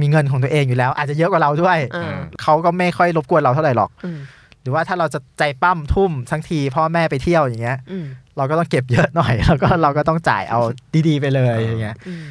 [0.01, 4.19] มีเงินของตัวเองอยู่แล้ว อาจจะเยอะกว่าเราด้วยเออเขาก็ไม่ค่อยรบกวนเราเท่าไหร่หรอกอืม
[4.63, 10.61] หรือว่าถ้าเราจะใจปั้มทุ่มทั้งทีพ่อแม่ไปเที่ยวอย่างเงี้ยอืมเราก็ต้องเก็บเยอะหน่อยแล้วก็เราก็ต้องจ่ายเอา
[11.09, 12.27] ดีๆไปเลยอย่างเงี้ยอืม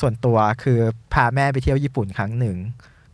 [0.00, 0.78] ส่วนตัวคือ
[1.14, 2.56] พาแม่ไปเที่ยวญี่ปุ่นครั้งหนึ่ง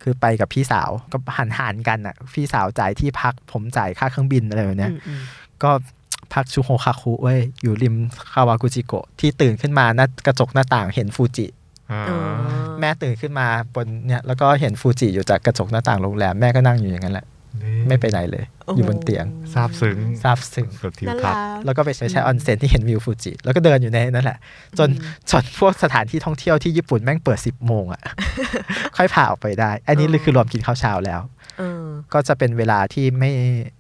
[0.03, 5.21] คือไปกับพี่สาวก็หันหันๆกันอะ พี่สาวจ่ายที่พักผมจ่ายค่าเครื่องบินอะไรแบบเนี้ยอืมอืม
[5.63, 5.71] ก็
[6.35, 7.95] พักชูโฮคาคุเว้ยอยู่ริม
[8.33, 11.57] คาวากุจิโกะที่ตื่นขึ้นมาหน้ากระจกหน้าต่างเห็นฟูจิอ่าเออ
[12.81, 17.27] แม่ตื่นขึ้นมาบนเนี่ยแล้วก็เห็นฟูจิอยู่จากกระจกหน้าต่างโรงแรมแม่ก็นั่งอยู่อย่างนั้นแหละ
[17.89, 18.45] ไม่ไปไหนเลย
[18.77, 19.25] อยู่บนเตียง
[19.55, 24.39] ซาบซึ้งซาบซึ้งกับทิวทัศน์น่ารักแล้วก็ไปใช้ใช้ออนเซ็นที่เห็นวิวฟูจิแล้วก็เดินอยู่ในนั่นแหละ
[24.79, 24.89] จน
[25.31, 28.03] จนพวกสถานที่ท่องเที่ยวที่ญี่ปุ่นแม่งเปิด10โมงอะ
[28.97, 31.21] ค่อยพาออกไปได้ อันนี้คือรวมกินข้าวเช้าแล้ว
[31.59, 33.31] เออก็จะเป็นเวลาที่ไม่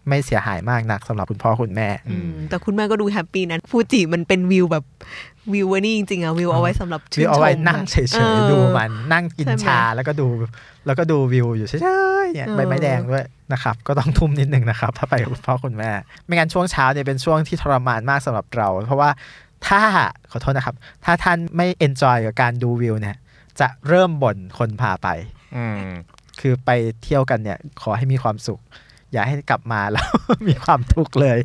[0.08, 4.84] ไม่เสียหายมากนักสำหรับคุณพ่อคุณแม่อืมแต่คุณแม่ก็ดู happy นะฟูจิมันเป็นวิวแบบ
[5.52, 10.26] วิวอันนี่จริงๆอะวิวเอาไว้สำหรับชื่นชมนะวิวเอาไว้นั่งเฉยๆดูมันเออนั่งกินชาใช่ไหมแล้วก็ดู
[10.86, 15.90] แล้วก็ดูวิวอยู่เฉยๆเนี่ยเออใบไม้แดงด้วยนะครับ ก็ต้องทุ่มนิดนึงนะครับ ถ้าไปกับคุณพ่อคุณแม่
[16.26, 19.10] ไม่งั้นช่วงเช้าเนี่ยเป็นช่วงที่ทรมานมากสำหรับเรา เพราะว่า
[19.68, 19.82] ถ้า
[20.30, 23.16] ขอโทษนะครับ ถ้าท่านไม่ enjoy กับการดูวิวเนี่ย
[23.60, 25.08] จะเริ่มบ่นคนพาไป
[25.56, 25.86] อืม
[26.40, 26.70] คือไป
[27.02, 28.60] เที่ยวกันเนี่ย ขอให้มีความสุข
[29.12, 30.06] อย่าให้กลับมาแล้ว
[30.48, 31.38] มีความทุกข์เลย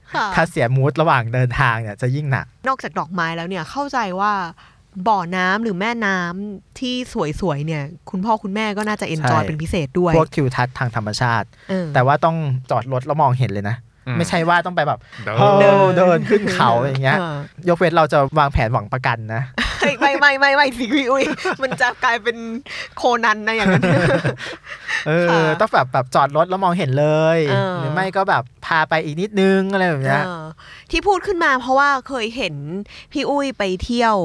[0.35, 4.33] ถ้าเสียมูดระหว่างเดินทางเนี่ยจะยิ่งหนัก นอกจากดอกไม้แล้วเนี่ยเข้าใจว่า
[5.07, 6.95] บ่อน้ำหรือแม่น้ำที่
[7.41, 12.35] สวยๆเนี่ย คุณพ่อคุณแม่ก็น่าจะเอนจอยใช่เป็นพิเศษด้วย พวกทิวทัศน์ทางธรรมชาติเออแต่ว่าต้อง
[12.71, 13.75] จอดรถแล้วมองเห็นเลยนะ
[14.07, 17.35] อืมไม่ใช่ว่าต้องไปแบบเดินเดินเดินขึ้นเขาอย่างเงี้ยเออ
[17.69, 21.23] ยกเว้นเราจะวางแผนหวังประกันนะเฮ้ย ไม่ไม่ไม่ไม่สิพี่อุ้ย
[21.61, 22.37] มันจะกลายเป็น
[22.97, 23.83] โคนันนะอย่างนั้น
[25.07, 30.43] เออค่ะต้องแบบแบบจอดรถแล้วมองเห็นเลยเออหรือไม่ก็แบบพาไปอีกนิดนึงอะไรแบบเนี้ยเออ
[30.91, 32.55] ที่พูดขึ้นมาเพราะว่าเคยเห็น
[33.11, 34.15] พี่อุ้ยไปเที่ยว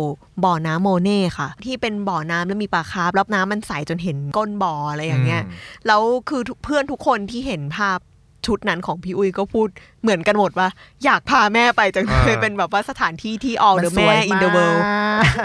[0.44, 5.42] บ่อน้ำโมเน่ค่ะ ที่เป็นบ่อน้ำแล้วมีปลาคาร์ฟแล้วน้ำมันใสจนเห็นก้นบ่ออะไรอย่างเงี้ย
[5.86, 7.98] แล้วคือทุกเพื่อนทุกคนที่เห็นภาพ
[8.46, 9.68] ชุดนั้นของพี่อุ้ยก็พูด
[10.02, 10.68] เหมือนกันหมดว่า
[11.04, 14.88] อยากพาแม่ไปจังเลยอ่าเป็นแบบว่าสถานที่ที่ all มัน the สวยแม่ in the world ม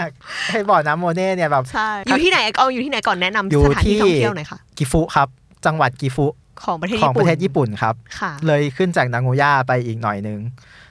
[0.02, 0.10] าก
[0.50, 5.28] ให้บ่อน้ำโมเน่เนี่ยแบบใช่อยู่ที่ไหนเอาอยู่ที่ไหนก่อนแนะนำอยู่สถานที่ที่ท่องเที่ยวหน่อยค่ะกิฟุครับ
[5.66, 6.26] จังหวัดกิฟุ
[6.64, 10.38] ของประเทศของญี่ปปุ่นระเทศญี่ปุ่นครับค่ะเลยขึ้นจากนางโงย่าไปอีกหน่อยนึง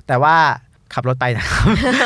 [0.07, 0.35] แต่ว่า
[0.93, 1.65] ขับรถไปนะครับ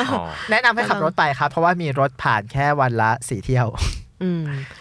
[0.09, 4.37] อ๋อแนะนำให้ขับรถไปครับ เพราะว่ามีรถผ่านแค่วันละสี่เที่ยวอื ม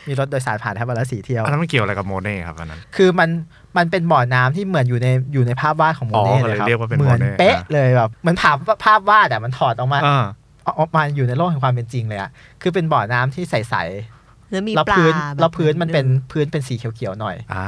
[0.09, 3.31] มีรถโดยสารผ่านแค่วันละสี่เที่ยวอันนั้นมันเกี่ยวอะไรกับโมเน่ครับอันนั้น คือมัน
[3.77, 10.25] มันเป็นบ่อน้ำที่เหมือนอยู่ในอยู่ในภาพวาดของโมเน่อ๋อก็เลเลยยครับเรียกว่าเป็นเหมือนโมเน่เป๊ะอะเลยแบบเหมือนภาพภาพวาดแต่มันถอดออกมาอ่า
[10.79, 12.31] ออกมาอยู่ในโลกแห่งความเป็นจริงเลยอะ
[12.63, 13.77] คือเป็นบ่อน้ำที่ใส
[14.51, 17.67] แล้วมีๆแล้วปลาพื้นแบบแล้วพื้นมันเป็นพื้นเป็นสีเขียวๆหน่อยอ่า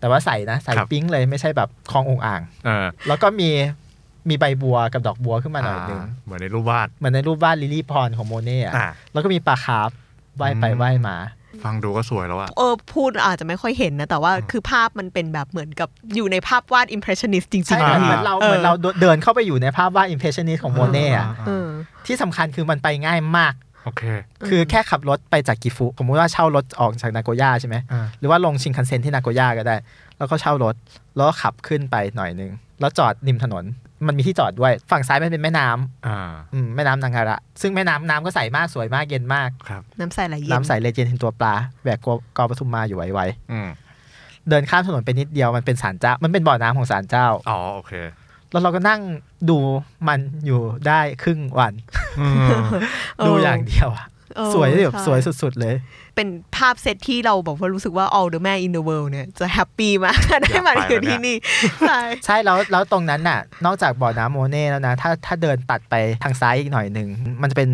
[0.00, 3.50] แต่ว่าใสนะใสครับปิ้งเลยไม่ใช่แบบคลององอ่างเออแล้วก็มี
[4.28, 9.90] มีใบบัวกับดอกบัวขึ้นมาหน่อยนึงาเหมือนในรูปวาดเหมือนในรูปวาดลิลลี่พรของโมเน่อะอ่าแล้วก็มีปลาคาร์ฟ
[10.40, 11.16] ว่ายไปอืมว่ายมา
[11.64, 21.68] ฟังดูก็สวยแล้วอะเออพูดอาจจะไม่ค่อยเห็นนะ แต่ว่าคือภาพมันเป็นแบบเหมือนกับอยู่ในภาพวาด impressionist จริงใช่ๆเหมือนนะเหมือนเราเหมือนเราเดินเข้าไปอยู่ในภาพวาดอิมเพรสชันนิสของโมเน่อะเออ
[22.06, 24.02] ที่สำคัญคือมันไปง่ายมากโอเค
[24.48, 29.76] คือแค่ขับรถไปจากกิฟุสมมติว่าเช่ารถออกจากนาโกย่าใช่ไหมอ่าหรือว่าลงชินคันเซ็นที่นาโกย่าก็ได้
[30.18, 30.74] แล้วก็เช่ารถ
[31.16, 33.64] แล้วก็ขับขึ้นไปหน่อยนึง แล้วจอดริมถนน
[34.08, 36.18] มันมีที่จอดด้วย ฝั่งซ้ายมันเป็นแม่น้ำอ่า
[36.54, 43.20] อืมแม่น้ำนางาระ ซึ่งแม่น้ำน้ำก็ใสมากสวยมากเย็นมาก ครับ น้ำใสไหลเย็นน้ำใสเลยเย็นเห็นตัวปลาแบกกอกอปทุมมาอยู่ไว
[43.52, 47.92] อืมๆเดินข้ามถนนไปนิดเดียวมันเป็นศาลเจ้า มันเป็นบ่อน้ำของศาลเจ้า อ๋อโอเค
[48.50, 49.00] แล้วเราก็นั่ง
[49.50, 49.58] ดู
[50.08, 51.72] มันอยู่ได้ครึ่งวัน
[52.20, 52.50] อืม
[53.26, 54.13] ดูอย่างเดียวอะเออ
[54.54, 55.74] สวยแบบใช่สวยสุดๆเลย
[56.16, 61.36] เป็นภาพเซตที่เราบอกว่ารู้สึกว่า all the man in the world เนี่ยจะ happy มากได้มาอยู่ที่นี่
[61.80, 67.08] ใช่ใช่แล้วแล้วตรงนั้นน่ะ นอกจากบ่อน้ำโมเน่แล้วนะ ถ้าถ้าเดินตัดไปทางซ้ายอีกหน่อยหนึ่ง
[67.42, 67.70] มันจะเป็น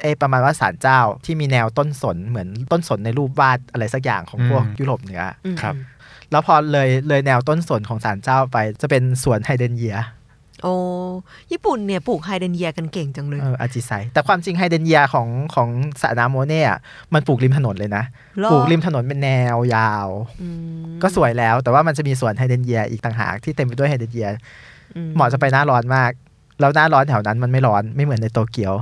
[0.00, 5.74] เอยประมาณว่าศาลเจ้าที่มีแนวต้นสนเหมือนต้นสนในรูปวาดอะไรสักอย่างของพวกอืมยุโรปเหนืออืมครับ
[6.30, 9.96] แล้วพอเลยเลยแนวต้นสนของศาลเจ้าไปจะเป็นสวนไฮเดรนเยีย
[10.62, 10.74] โอ้
[11.52, 15.68] ญี่ปุ่นเนี่ยปลูกไฮเดรนเยียกันเก่งจังเลยเออあじさい แต่ความจริงไฮเดรนเยียของของ
[16.00, 16.78] สระน้ำโมเน่อะ
[17.14, 18.04] มันปลูกริมถนนเลยนะ
[18.40, 20.08] หรอปลูกริมถนนเป็นแนวยาว
[20.42, 20.48] อื
[20.84, 24.28] มก็สวยแล้วแต่ว่ามันจะมีสวนไฮเดรนเยียอีกต่างหากที่เต็มไปด้วยไฮเดรนเยีย
[25.14, 26.10] เหมาะจะไปหน้าร้อนมาก
[26.60, 28.74] แล้วหน้าร้อนแถวนั้นมันไม่ร้อนไม่เหมือนในโตเกียว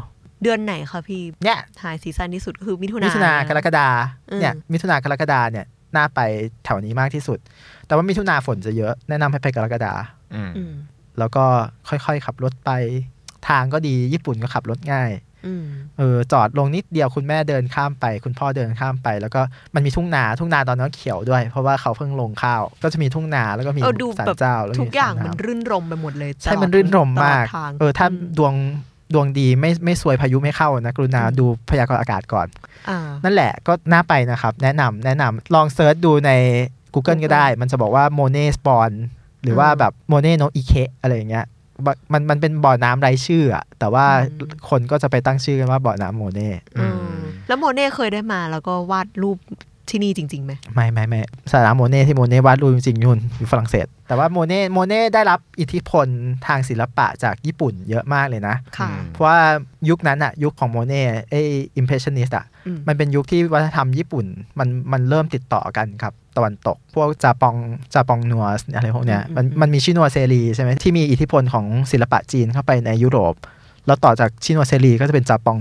[0.43, 3.89] เดือนไหนคะพี่เนี่ย high season ที่สุดก็คือมิถุนามิมิถุนากรกฎา
[4.31, 6.21] อืมเนี่ยมิถุนากรกฎาเนี่ยน่าไป
[6.65, 7.39] แถวนี้มากที่สุด
[7.87, 9.93] แต่ว่ามิถุนาฝนจะเยอะแนะนำให้ไปกรกฎา
[10.35, 10.73] อืมอืม
[11.19, 11.45] แล้วก็
[11.89, 12.71] ค่อยๆขับรถไป
[13.49, 15.11] ทางก็ดีญี่ปุ่นก็ขับรถง่าย
[15.47, 15.67] อืม
[15.99, 19.41] เออจอดลงนิดเดียวคุณแม่เดินข้ามไป คุณพ่อเดินข้ามไป แล้วก็
[19.75, 28.55] มันมีทุ่งนาทุ่งนาตอนนั้นเขียวด้วย เพราะว่าเขาเพิ่งลงข้าว ก็จะมีทุ่งนาแล้วก็มีเออดูศาลแบบเจ้าแล้วทุกอย่างสระมันำรื่นรมไปหมดเลยใช่ตลอดมันรื่นรมย์มากตลอดทางเออถ้าอืมดวง
[29.15, 32.47] ดวงดีไม่ไม่ซวยพายุไม่เข้านะกรุณาดูพยากรณ์อากาศก่อน
[32.89, 36.31] อ่านั่นแหละก็น่าไปนะครับ แนะนำแนะนำลอง search ดูใน
[36.95, 38.91] Google ก็ได้ มันจะบอกว่า Monet's Pond
[39.43, 41.47] หรือว่าอืมแบบモネの池 อะไรอย่างเงี้ย
[41.87, 47.17] อะมันมันเป็นบ่อน้ำไร้ชื่ออะแต่ว่าอืมคนก็จะไปตั้งชื่อกันว่าบ่อน้ำโมเน่อืม
[47.49, 49.39] แล้วโมเน่เคยได้มาแล้วก็วาดรูป
[49.91, 51.21] ที่นี่จริงๆไหมไม่ไม่ไม่
[51.53, 56.07] สระน้ำโมเน่ที่โมเน่วาดรูปจริงๆนู่นอยู่ฝรั่งเศส แต่ว่าโมเน่โมเน่ได้รับอิทธิพล
[56.47, 59.39] ทางศิลปะจากญี่ปุ่นเยอะมากเลยนะค่ะอืมเพราะว่า
[59.89, 61.35] ยุคนั้นอะยุคของโมเน่ไอ
[61.77, 64.27] impressionist อะอืมมันเป็นยุคที่วัฒนธรรมญี่ปุ่น
[64.59, 67.57] มันมันเริ่มติดต่อกันครับ ตะวันตก พวก japon
[67.95, 68.47] japonais
[68.77, 73.35] อะไรพวกเนี้ยมันมันมี chinoiserie ใช่ไหมที่มีอิทธิพลของศิลปะจีนเข้าไปในยุโรป
[73.87, 75.59] แล้วต่อจาก chinoiserie ก็จะเป็น japon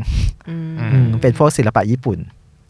[0.50, 2.20] อืมอือืมเป็นพวกศิลปะญี่ปุ่น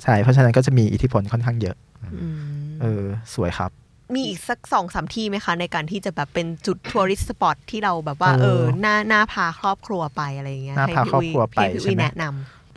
[0.04, 1.76] ใช่เพราะฉะนั้นก็จะมีอิทธิพลค่อนข้างเยอะ
[2.22, 2.42] อืม
[2.82, 3.72] เออสวยครับ
[4.16, 12.26] มีอีกสักสองสามที่ไหมคะ ในการที่จะแบบเป็นจุดทัวริสต์สปอตที่เราแบบว่า เออเออน่าน่าพาครอบครัวไปอะไรอย่างเงี้ยน่าให้พาพี่ครอบครัวไปให้พี่ใช่อุ้ยไหมแนะน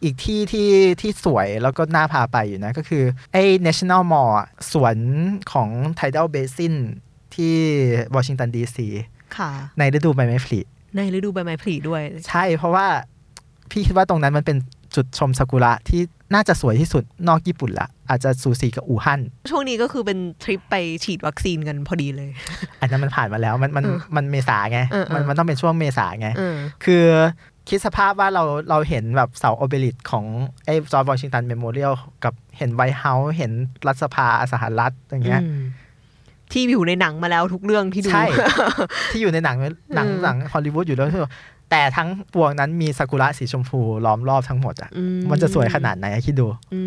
[0.05, 4.97] อีกที่ที่ที่สวยแล้วก็น่าพาไปอยู่นะ ก็คือไอ้ National Mall อะสวน
[5.53, 6.75] ของ Tidal Basin
[7.35, 7.57] ที่
[8.14, 10.61] วอชิงตันดีซีำค่ะในฤดูใบไม้ผลิ
[10.97, 12.87] ในฤดูใบไม้ผลิด้วย ใช่เพราะว่า
[13.71, 14.57] พี่คิดว่าตรงนั้นมันเป็น
[14.95, 16.01] จุดชมซากุระที่
[16.35, 22.31] น่าจะสวยที่สุดนอกญี่ปุ่นละ อาจจะสูสีกับอู่ฮั่นช่วงนี้ก็คือเป็นทริปไปฉีดวัคซีนกันพอดีเลย
[22.81, 27.05] อันนั้นมันผ่านมาแล้วมันมันเออมันเมษาไงเออเออมันมันต้องเป็นช่วงเมษาไงเออคือ
[27.68, 30.24] คิดสภาพว่าเราเราเห็นแบบเสา obelisk ของ
[30.64, 31.92] ไอ้ George Washington Memorial
[32.24, 33.53] กับเห็น White House เห็น
[33.87, 35.61] รัฐสภาสหรัฐอย่างเงี้ยอืม
[36.53, 38.27] ที่อยู่ในหนังมาแล้วทุกเรื่องที่ดูใช่
[39.11, 39.57] ที่อยู่ในหนัง
[39.94, 41.09] หนังอืมหนังฮอลลีวูดอยู่แล้ว
[41.70, 46.83] แต่ทั้งปวงนั้นมีซากุระสีชมพูล้อมรอบทั้งหมดอะอืมันจะสวยขนาดไหนอะคิดดู อื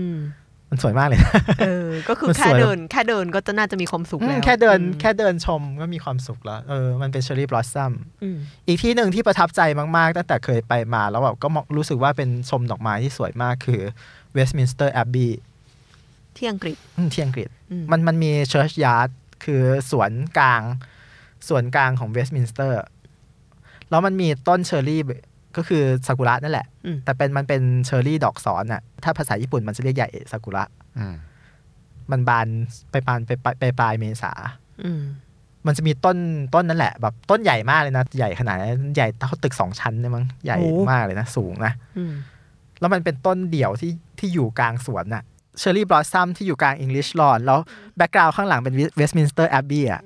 [0.67, 9.62] มมันสวยมากเลยนะเออ ก็คือมันแค่สวยเดิน แค่เดินก็จะน่าจะมีความสุขอืมแล้วแค่เดินอืมแค่เดินชมก็มีความสุขแล้ว เออ มันเป็น cherry blossom อืมอีกที่หนึ่งที่ประทับใจ
[9.97, 13.82] มากๆ ตั้งแต่เคยไปมาแล้วแบบก็มองรู้สึกว่าเป็นชมดอกไม้ที่สวยมากคือ
[14.34, 15.27] เวสต์มินสเตอร์แอบบี
[16.38, 16.77] ที่อังกฤษ
[17.13, 19.10] ที่อังกฤษอืมมันมันมี churchyard
[19.45, 20.63] คือสวนกลาง
[21.49, 22.77] ส่วนกลางของเวสต์มินสเตอร์
[23.89, 25.01] แล้วมันมีต้นเชอร์รี่
[25.57, 30.63] ก็คือซากุระนั่นแหละอืมแต่เป็นมันเป็นเชอร์รี่ดอกซ้อนอะถ้าภาษาญี่ปุ่นมันจะเรียกใหญ่ซากุระ
[30.97, 31.15] อืม
[32.11, 32.47] มันบาน
[32.91, 34.31] ไปบานไปปลายไปปลายเมษา
[34.83, 35.01] อืม
[35.65, 36.17] มันจะมีต้น
[36.53, 42.13] ต้นนั่นแหละ แบบต้นใหญ่มากเลยนะ ใหญ่ขนาดนั้นใหญ่เท่าตึกสองชั้นเนี่ยมั้งใหญ่โอ้มากเลยนะ สูงนะอืม
[42.79, 45.23] แล้วมันเป็นต้นเดี่ยวที่ที่อยู่กลางสวนน่ะ
[45.60, 47.59] cherry blossom ที่อยู่กลางอังกฤษลอนแล้ว
[47.97, 50.01] background ข้างหลังเป็นเวสต์มินสเตอร์แอบบี้อะ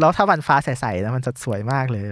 [0.00, 2.04] แล้วถ้าวันฟ้าใสๆนะมันจะสวยมากเลย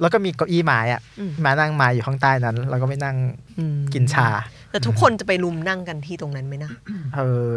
[0.00, 3.16] แล้วก็มีเก้าอี้ไม้อะอืมมานั่งมาอยู่ข้างใต้นั้น แล้วก็ไม่นั่ง
[3.58, 4.28] อืมกินชา
[4.70, 6.70] แต่ทุกคนจะไปรุมนั่งกันที่ตรงนั้นไหมนะ
[7.16, 7.54] เออ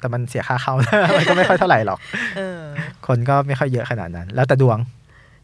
[0.00, 0.72] แต่มันเสียค่าเข้า
[1.18, 1.98] มันก็ไม่ค่อยเท่าไหร่หรอก
[2.36, 2.60] เออ
[3.06, 4.78] คนก็ไม่ค่อยเยอะขนาดนั้น แล้วแต่ดวง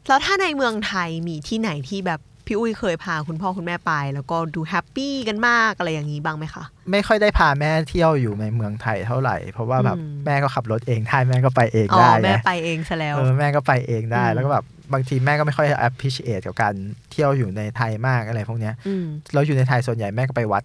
[0.09, 16.75] แล้วถ้าในเมืองไทยมีที่ไหนที่แบบพี่อุ้ยเคยพาคุณพ่อคุณแม่ไป แล้วก็ดูแฮปปี้กันมากอะไรอย่างนี้บ้างไหมคะไม่ค่อยได้พาแม่เที่ยวอยู่ในเมืองไทยเท่าไหร่ เพราะว่าแบบอืมแม่ก็ขับรถเองได้แม่ก็ไปเองอ๋อได้แม่ไงไปเองซะแล้วเออแม่ก็ไปเองได้อืมแล้วก็แบบ บางทีแม่ก็ไม่ค่อย appreciate กับการ
[17.11, 20.63] เที่ยวอยู่ในไทยมากอะไรพวกเนี้ยอืมเราอยู่ในไทยส่วนใหญ่แม่ก็ไปวัด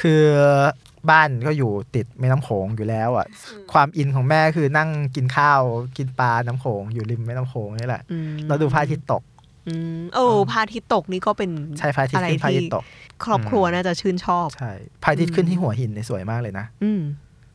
[0.00, 0.22] คือ
[1.10, 3.26] บ้านก็อยู่ติดแม่น้ำโขงอยู่แล้วอะ
[3.72, 5.60] ความอินของแม่คือนั่งกินข้าว
[5.96, 9.22] กินปลาน้ำโขงอยู่ริมแม่น้ำโขงนี่แหละอืมเราดูพระอาทิตย์ตก
[9.68, 12.84] อืมโอ้พระอาทิตย์ตกนี่ก็เป็นใช่พระอาทิตย์ขึ้นพระอาทิตย์ตก
[13.24, 17.02] ครอบครัวน่าจะชื่นชอบ ใช่พระอาทิตย์ขึ้นที่หัวหินเนี่ยสวยมากเลยนะอืม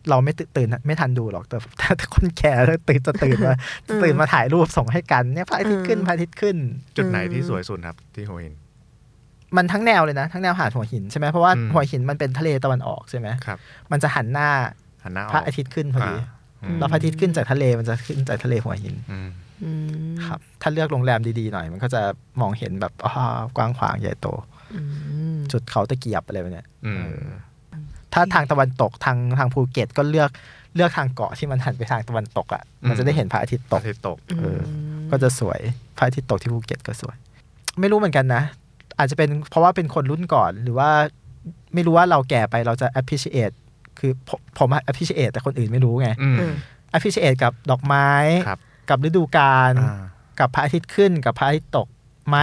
[0.10, 1.58] เราไม่ตื่นตื่นไม่ทันดูหรอกแต่
[1.98, 2.54] แต่คนแก่
[2.90, 3.54] ตื่นจะตื่นมา
[3.90, 6.56] อืมตื่นมาถ่ายรูปส่งให้กันเนี่ยพระอาทิตย์ขึ้นอืมพระอาทิตย์ขึ้น
[6.98, 8.54] จุดไหนที่อืมสวยสุดครับที่หัวหิน
[9.58, 13.58] มันทั้งแนวเลยนะ ทั้งแนวหาดหัวหินใช่ไหมเพราะว่าอืมหัวหินมันเป็นทะเลตะวันออกใช่ไหมครับ
[13.92, 14.50] มันจะหันหน้า
[15.04, 16.16] หันหน้าออกพระอาทิตย์ขึ้นพอดี
[16.64, 19.30] อืมแล้วพระอาทิตย์ขึ้นจากทะเลมันจะขึ้นจากทะเลหัวหินอืม
[19.64, 19.72] อื
[20.12, 22.02] มครับ ถ้าเลือกโรงแรมดีๆหน่อย มันก็จะ
[22.42, 24.28] มองเห็นแบบอ้าวกว้างขวางใหญ่โต
[24.74, 24.82] อื
[25.36, 27.26] มจุดเขาตะเกียบอะไรแบบเนี้ยอืมเออ
[28.14, 30.30] ถ้าทางตะวันตกทางทางภูเก็ตก็เลือก
[30.76, 34.60] เลือกทางเกาะที่มันหันไปทางตะวันตกอะ มันจะได้เห็นพระอาทิตย์ตตกกที่ตกเออ
[35.10, 35.60] ก็จะสวย
[35.98, 37.16] พระอาทิตย์ตกที่ภูเก็ตก็สวย
[37.80, 38.44] ไม่รู้เหมือนกันนะ
[38.98, 40.90] อาจจะเป็นเพราะว่าเป็นคนรุ่นก่อนหรือว่า
[41.74, 43.56] ไม่รู้ว่าเราแก่ไปเราจะ appreciate
[44.00, 46.54] คือผมผม appreciate แต่คนอื่นไม่รู้ไงอืมอืม
[46.96, 48.10] appreciate กับดอกไม้
[48.48, 50.02] ครับกับฤดูกาลอ่า
[50.40, 51.88] กับพระอาทิตย์ขึ้นกับพระอาทิตย์ตก
[52.30, 52.38] ไหม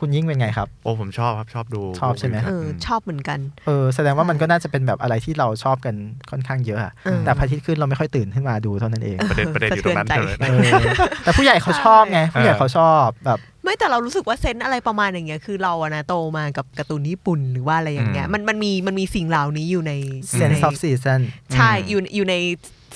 [0.00, 5.94] คุณยิ่งเป็นไงครับ โอ้ผมชอบครับชอบดูชอบใช่ไหมเออชอบเหมือนกันเออแสดงว่ามันก็น่าจะเป็นแบบอะไรที่เราชอบกัน
[6.30, 10.84] ค่อนข้างเยอะอะเออแต่พระอาทิตย์ขึ้นเราไม่ค่อยตื่นขึ้นมาดูเท่านั้นเองประเด็นประเด็นอยู่ตรงนั้นสะใช่เทืไหมอนใจเออ
[11.24, 19.92] แต่ผู้ใหญ่เขาชอบไงผู้ใหญ่เขาชอบแบบไม่แต่เรารู้สึกว่าเซนส์อะไรประมาณอย่างเงี้ยคือเราอะนะโตมากับการ์ตูนญี่ปุ่นหรือว่าอะไรอย่างเงี้ยอืมมันมันมีมันมีสิ่งเหล่านี้อยู่ใน
[20.38, 21.20] sense ใน of season
[21.54, 22.34] ใช่อืมอยู่อยู่ใน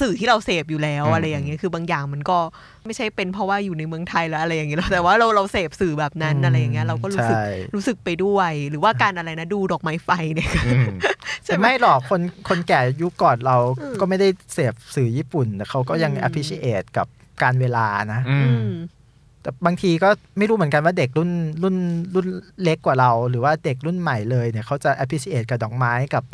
[0.00, 2.38] สื่อที่เราเสพอยู่แล้วอืมอะไรอย่างเงี้ยคือบางอย่างมันก็
[2.86, 10.86] ไม่ใช่เป็นเพราะว่าอยู่ในเมืองไทยแล้วอะไรอย่างเงี้ยหรอกแต่ว่าเราเราเสพสื่อแบบนั้นอืมอะไรอย่างเงี้ยเราก็รู้สึกใช่รู้สึกไปด้วย หรือว่าการอะไรนะดูดอกไม้ไฟเนี่ยอืม
[11.44, 17.06] แต่ไม่หรอกคนคนแก่ยุคก่อนเราอืมก็ไม่ได้เสพสื่อญี่ปุ่นแต่เขาก็ยังอืม appreciate กับ
[17.42, 18.72] การเวลานะอือืมม
[19.42, 20.08] แต่บางทีก็
[20.38, 21.30] ไม่รู้เหมือนกันว่าเด็กรุ่น
[21.62, 21.76] รุ่น
[22.14, 22.26] รุ่น
[22.62, 26.24] เล็กกว่าเรา หรือว่าเด็กรุ่นใหม่เลยเนี่ยเขาจะ appreciate กับดอกไม้กับ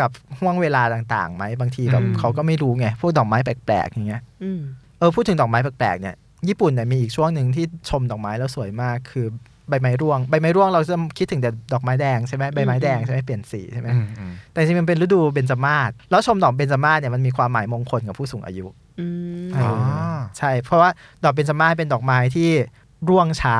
[0.00, 4.60] กับห่วงเวลาต่างๆไหมบางทีแบบอืมเขาก็ไม่รู้ไงพวกดอกไม้แปลกๆอย่างเงี้ยอืม
[4.98, 6.16] เออพูดถึงดอกไม้แปลกๆเนี่ย
[6.48, 9.26] ญี่ปุ่นเนี่ยมีอีกช่วงหนึ่งที่ชมดอกไม้แล้วสวยมากคือ
[9.68, 18.66] ใบไม้ร่วง ใบไม้ร่วงเราจะคิดถึงแต่ดอกไม้แดงใช่ไหมใบไม้แดงใช่ไหมเปลี่ยนสีใช่ไหมอืมอืมแต่จริงๆมันเป็นฤดูเบญจมาศแล้วชมดอกเบญจมาศเนี่ยมันมีความหมายมงคลกับผู้สูงอายุ
[19.00, 19.06] อื
[19.48, 19.58] มเอ
[20.08, 20.90] อใช่ เพราะว่า
[21.24, 22.50] ดอกเบญจมาศเป็นดอกไม้ที่
[23.08, 23.58] ร่วงช้า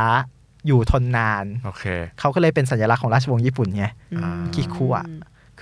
[0.67, 1.85] อยู่ทนนาน โอเค
[2.21, 5.07] เขาก็เลยเป็นสัญลักษณ์ของราชวงศ์ญี่ปุ่นไงอืมคิคุอะ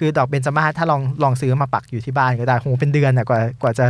[0.04, 3.86] คือดอกเบญจมาศถ้าลองลองซื้อมาปักอยู่ที่บ้านก็ได้โหเป็นเดือนอะกว่ากว่าจะ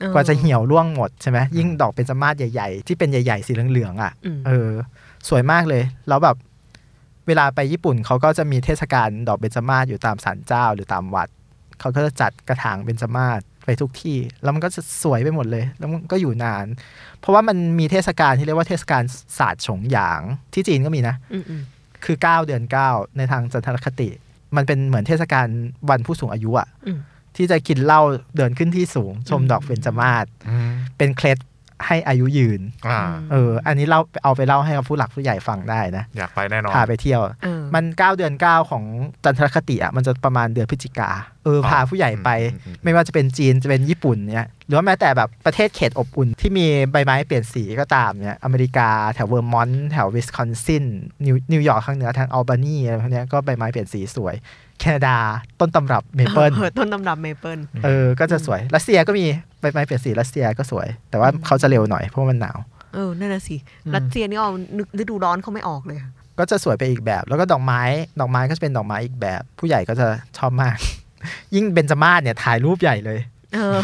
[0.00, 4.70] เออกว่าจะเหี่ยวร่วงหมดใช่ไหมยิ่งดอกเบญจมาศใหญ่ ๆ ที่เป็นใหญ่ๆสีเหลืองๆอะอืมเออ
[5.28, 6.36] สวยมากเลย แล้วแบบ
[7.26, 11.28] เวลาไปญี่ปุ่นเขาก็จะมีเทศกาลดอกเบญจมาศอยู่ตามศาลเจ้าหรือตามวัด
[11.80, 16.66] เขาก็จะจัดกระถางเบญจมาศไปทุกที่ แล้วมันก็จะสวยไปหมดเลย แล้วมันก็อยู่นาน
[17.20, 19.02] เพราะว่ามันมีเทศกาลที่เรียกว่าเทศกาล
[19.38, 20.20] ศาสตร์ฉงหยาง
[20.52, 21.62] ที่จีนก็มีนะอืมอืม
[22.04, 24.08] คือ9เดือน9ในทางจันทรคติ
[24.56, 25.46] มันเป็นเหมือนเทศกาล
[25.90, 26.98] วันผู้สูงอายุอะอืม
[27.36, 28.02] ที่จะกินเหล้า
[28.36, 31.38] เดินขึ้นที่สูง ชมดอกเบญจมาศอืมเป็นเคล็ด
[31.86, 33.00] ให้อายุยืนอ่า
[33.32, 38.84] เออ อันนี้เล่าเอาไปเล่าให้กับผู้หลักผู้ใหญ่ฟังได้นะ อยากไปแน่นอน พาไปเที่ยวเออมัน 9 เดือน 9 ของ
[39.24, 41.10] จันทรคติอะ มันจะประมาณเดือนพฤศจิกา
[41.44, 50.84] เออ พาผู้ใหญ่ไปอืมอืมอืมไม่ว่าจะเป็นจีน จะเป็นญี่ปุ่นเนี่ย หรือว่าแม้แต่แบบประเทศเขตอบอุ่น ที่มีใบไม้เปลี่ยนสีก็ตามเนี่ย อเมริกาแถวเวอร์มอนต์แถววิสคอนซิน
[51.24, 54.34] นิวนิวยอร์กข้างเหนือทางอัลบานีอะไรพวกเนี้ยก็ใบไม้เปลี่ยนสีสวย
[54.80, 55.16] แคนาดา
[55.60, 59.24] ต้นตำรับเมเปิลออต้นตำรับเมเปิลเออ ก็จะสวย รัสเซียก็มี
[59.60, 62.58] ใบไม้เปลี่ยนสีรัสเซียก็สวย แต่ว่าเขาจะเร็วหน่อยเพราะว่ามันหนาว
[62.94, 65.98] เออ นั่นน่ะสิอืมรัสเซียนี่เอานึกฤดูร้อนเขาไม่ออกเลย
[66.38, 67.82] ก็จะสวยไปอีกแบบ แล้วก็ดอกไม้
[68.20, 70.06] ดอกไม้ก็จะเป็นดอกไม้อีกแบบ ผู้ใหญ่ก็จะ
[70.38, 70.76] ชอบมาก
[71.54, 73.18] ยิ่งเบญจมาศเนี่ยถ่ายรูปใหญ่เลย
[73.54, 73.76] เออ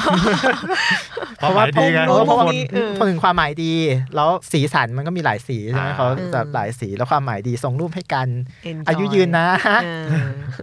[1.41, 3.73] ความหมายดีไงเพราะว่าเพราะว่าพวกนี้เออพอถึงความหมายดี
[4.15, 8.29] แล้วสีสันมันก็มีหลายสีใช่ไหมอ่าเขาจะหลายสีแล้วความหมายดีส่งรูปให้กัน
[8.71, 9.47] Enjoy อายุยืนนะ
[9.85, 10.05] เออ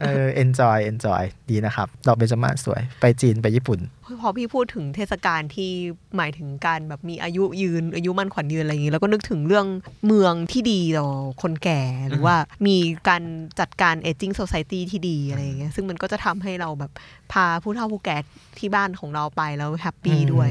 [0.02, 3.82] เออ enjoy enjoy ดีนะครับดอกเบญจมาศสวย ไปจีนไปญี่ปุ่น
[4.22, 5.72] พอพี่พูดถึงเทศกาลที่
[6.18, 9.66] หมายถึงการแบบมีอายุยืน อายุมั่นขวัญยืนอะไรอย่างนี้ แล้วก็นึกถึงเรื่อง
[10.08, 11.10] เมืองที่ดีต่อ
[11.42, 12.36] คนแก่หรือว่า
[12.68, 12.78] มี
[13.10, 13.24] การ
[13.60, 16.92] จัดการ aging society ที่ดีอะไรอย่างเงี้ยซึ่งมันก็จะทำให้เราแบบ
[17.34, 18.18] พาผู้เฒ่าผู้แก่
[18.60, 20.50] ที่บ้านของเราไปแล้วแฮปปี้อืมด้วย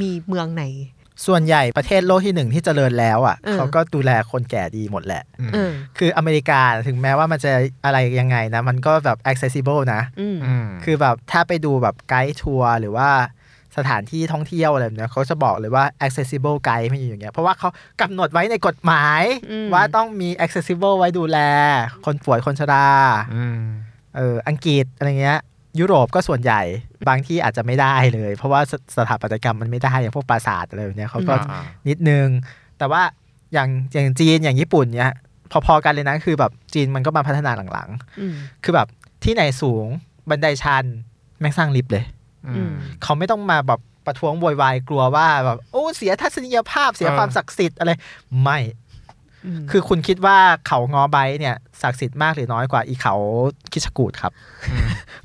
[0.00, 0.64] มีเมืองไหน
[1.26, 7.52] ส่วนใหญ่ประเทศโลกที่หนึ่งที่เจริญแล้วอะเออเขาก็ดูแลคนแก่ดีหมดแหละอืมเออคืออเมริกาถึงแม้ว่ามันจะ
[7.84, 13.08] อะไรยังไงนะ มันก็แบบ accessible นะอืมอืมคือแบบถ้าไปดูแบบไกด์ทัวร์หรือว่า
[13.76, 17.68] สถานที่ท่องเที่ยวอะไรแบบเนี้ยเขาจะบอกเลยว่า accessible guide ไม่อยู่อย่างเงี้ย เพราะว่าเขา
[18.00, 21.38] กำหนดไว้ในกฎหมายอืมว่าต้องมี accessible ไว้ดูแล
[22.06, 22.88] คนป่วยคนชรา
[23.34, 23.60] อืม
[24.16, 25.40] เอออังกฤษอะไรเงี้ย
[25.80, 26.62] ยุโรปก็ส่วนใหญ่
[27.08, 32.28] บางที่อาจจะไม่ได้เลย เพราะว่าสสถาปัตยกรรมมันไม่ได้อย่างพวกปราสาทอะไรแบบเนี้ยเขาก็อ่านิดนึง
[32.78, 33.02] แต่ว่า
[33.52, 35.12] อย่างอย่างจีนอย่างญี่ปุ่นเนี้ย
[35.66, 38.88] พอๆกันเลยนะคือแบบจีนมันก็มาพัฒนาหลังอืมๆคือแบบ
[39.24, 39.86] ที่ไหนสูง
[40.30, 40.84] บันไดชัน
[41.40, 42.04] แม่งสร้างลิฟต์เลย
[42.48, 47.90] อืมเขาไม่ต้องมาแบบประท้วงโวยวายกลัวว่าแบบโอ้เสียทัศนียภาพเสียเออความศักดิ์สิทธิ์อะไร
[48.42, 48.83] ไม่อืม
[49.70, 53.14] คือคุณคิดว่าเขางอไบเนี่ยศักดิ์สิทธิ์มากหรือน้อยกว่าอีเขา
[53.72, 54.32] คิชกูดครับ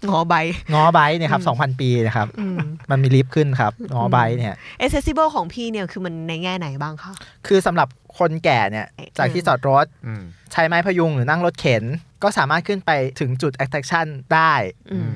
[0.10, 0.36] งอใบ
[0.74, 2.58] งอไบเนี่ยครับอืมสองพันปีนะครับอืม
[2.92, 4.54] มันมีลิฟต์ขึ้นครับงอไบเนี่ย
[4.84, 7.14] accessible ของพี่เนี่ยคือมันในแง่ไหนบ้างคะ
[7.48, 11.84] คือสำหรับคนแก่เนี่ยจากที่จอดรถอืมใช้ไม้พยุงหรือนั่งรถเข็น
[12.24, 14.54] ก็สามารถขึ้นไปถึงจุด attraction ได้
[14.92, 15.12] อืม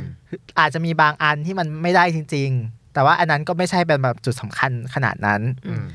[0.59, 5.85] อาจจะมีบางอันที่มันไม่ได้จริง ๆ แต่ว่าอันนั้นก็ไม่ใช่เป็นแบบจุดสำคัญขนาดนั้นอืม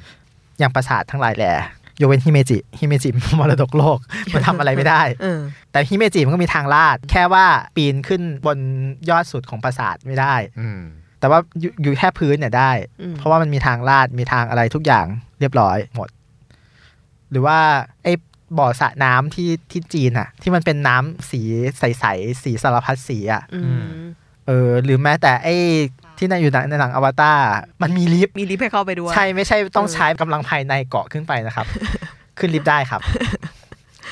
[0.59, 1.53] อย่างปราสาททั้งหลายแหล่
[2.01, 3.99] ยกเว้นฮิเมจิฮิเมจิมรดกโลก
[4.35, 5.41] มันทำอะไรไม่ได้เออ
[5.73, 8.59] แต่ฮิเมจิมันก็มีทางลาด แค่ว่าปีนขึ้นบน
[9.11, 10.81] ยอดสุดของปราสาทไม่ได้ อืม
[11.21, 12.71] แต่ว่าอยู่อยู่แค่พื้นเนี่ยได้
[13.03, 15.07] อืมเพราะว่ามันมีทางลาดมีทางอะไรทุกอย่าง
[15.41, 16.09] เรียบร้อยหมด
[17.31, 17.59] หรือว่า
[18.05, 18.13] ไอ้
[18.59, 21.41] บ่อสระน้ำที่ที่จีนอะที่มันเป็นน้ำสี
[21.79, 24.07] ใสๆสีสารพัดสีอะอือืมม
[24.47, 25.57] เออหรือแม้แต่ไอ้
[26.19, 27.37] ที่ในอยู่ในหนังอวตาร
[27.83, 31.67] มันมีลิฟต์มีลิฟต์ให้เข้าไปด้วย ใช่ไม่ใช่ต้องเออใช้กำลังภายในเกาะขึ้นไปนะครับ
[32.39, 33.01] ขึ้นลิฟต์ได้ครับ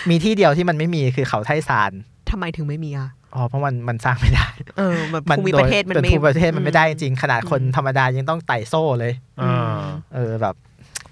[0.09, 1.93] มีที่เดียวที่มันไม่มีคือเขาไทซาน
[2.31, 9.81] ทำไมถึงไม่มีอะอ๋อเพราะมันมันสร้างไม่ได้เออแบบภูมิประเทศมันเป็นไม่ภูมิประเทศมันไม่ได้จริงขนาดคนอืมธรรมดายังต้องไต่โซ่เลยอ่า
[10.15, 10.55] เออแบบ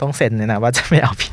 [0.00, 1.32] ต้องเซ็นเลยนะว่าจะไม่เอาผิด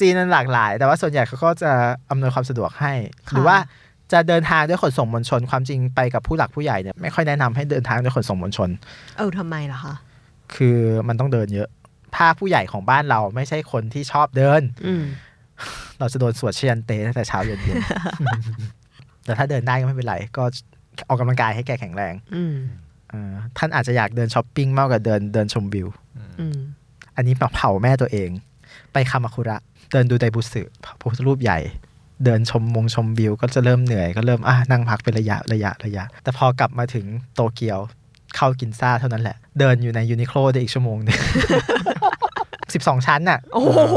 [0.00, 1.72] จีนนั้นหลากหลาย แต่ว่าส่วนใหญ่เขาก็จะ
[2.10, 2.92] อำนวยความสะดวกให้
[3.28, 3.56] ค่ะหรือว่า
[4.14, 8.68] จะเดินทางด้วยขนส่งมวลชน ความจริงไปกับผู้หลักผู้ใหญ่เนี่ยไม่ค่อยแนะนำให้เดินทางด้วยขนส่งมวลชน
[9.16, 9.94] เออทำไมล่ะคะ
[10.54, 11.68] คือมันต้องเดินเยอะ
[12.16, 15.04] ถ้าผู้ใหญ่ของบ้านเราไม่ใช่คนที่ชอบเดินอืม
[15.98, 17.76] เราจะโดนสวดเชียนเตตั้งแต่เช้าเย็นเย็น
[19.24, 20.44] แต่ถ้าเดินได้ก็ไม่เป็นไร ก็
[21.08, 22.54] ออกกำลังกายให้แกแข็งแรงอืม
[23.10, 25.88] เออท่านอาจจะอยากเดินช้อปปิ้งมากกว่าเดินเดินชมวิว
[26.40, 26.58] อืม
[27.16, 28.30] อันนี้เผาแม่ตัวเอง
[28.92, 29.56] ไปคามาคุระ
[29.92, 31.58] เดินดูไดบุสึพระพุทธรูปใหญ่
[32.24, 37.78] เดินชมมงชมวิว ก็จะเริ่มเหนื่อยก็เริ่มอะนั่งพักเป็นระยะระยะระยะ แต่พอกลับมาถึงโตเกียว
[38.36, 41.18] เข้ากินซ่าเท่านั้นแหละ เดินอยู่ในยูนิโคลได้อีกชั่วโมงหนึง
[42.74, 43.96] สิบสองชั้นน่ะ โอ้โห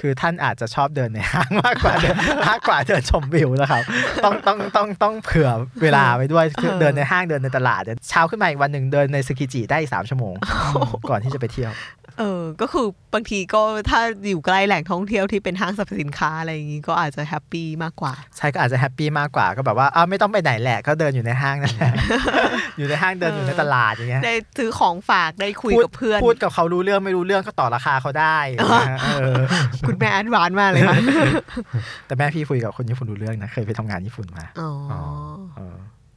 [0.00, 2.16] คือท่านอาจจะชอบเดินในห้างมากกว่าเดิน
[2.48, 3.82] มากกว่าเดินชมวิวนะครับ
[4.24, 5.50] ต้องต้องต้องต้องเผื่อ
[5.82, 10.34] เวลาไว้ด้วยคือเดินในห้างเดินในตลาดเนี่ยเช้าขึ้นมาอีกวันหนึ่งเดินในสกิจิได้อีกสามชั่วโมง
[11.10, 11.72] ก่อนที่จะไปเที่ยว
[12.18, 21.92] เออ ก็คือบางทีก็ถ้าอยู่ใกล้แหล่งท่องเที่ยวที่เป็นห้างสรรพสินค้าอะไรอย่างงี้ก็อาจจะ happy มากกว่า ใช่ก็อาจจะ happy มากกว่าก็แบบว่าอ้าวไม่ต้องไปไหนแหละ ก็เดินอยู่ในห้างนั่นแหละ
[22.78, 29.40] อยู่ในห้างเดินอยู่ในตลาดอย่างเงี้ยได้ซื้อของฝากได้คุยพูดกับเพื่อน พูดกับเขารู้เรื่องไม่รู้เรื่องก็ต่อราคาเขาได้อย่างเงี้ยเออ
[29.86, 30.96] คุณแม่ advance มากเลยค่ะ
[32.06, 34.94] แต่แม่พี่คุยกับคนญี่ปุ่นรู้เรื่องนะเคยไปทำงานญี่ปุ่นมาอ๋อเอ
[35.32, 35.33] อ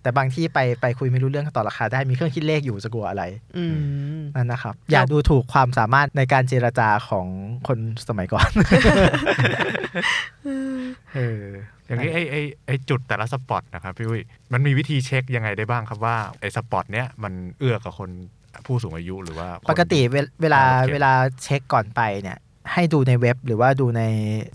[0.08, 3.24] แต่บางที่ไปไปคุยไม่รู้เรื่องก็ต่อราคาได้มีเครื่องคิดเลขอยู่จะกลัวอะไร
[3.58, 7.28] อืมนั่นนะครับ อย่าดูถูกความสามารถในการเจรจาของ
[7.68, 8.50] คนสมัยก่อน
[11.16, 11.44] เออ
[11.88, 14.22] อย่างนี้ไอ้ไอ้ไอ้จุดแต่ละสปอตนะครับพี่อุ้ย
[14.54, 18.10] มันมีวิธีเช็คยังไงได้บ้างครับว่าไอ้สปอตเนี้ยมันเอื้อกับคน
[18.66, 21.12] ผู้สูงอายุหรือว่าคนปกติเวลเวลาโอเคเวลา
[21.44, 22.38] เช็คก่อนไปเนี่ย
[22.74, 24.04] ให้ดูในเว็บหรือว่าดูใน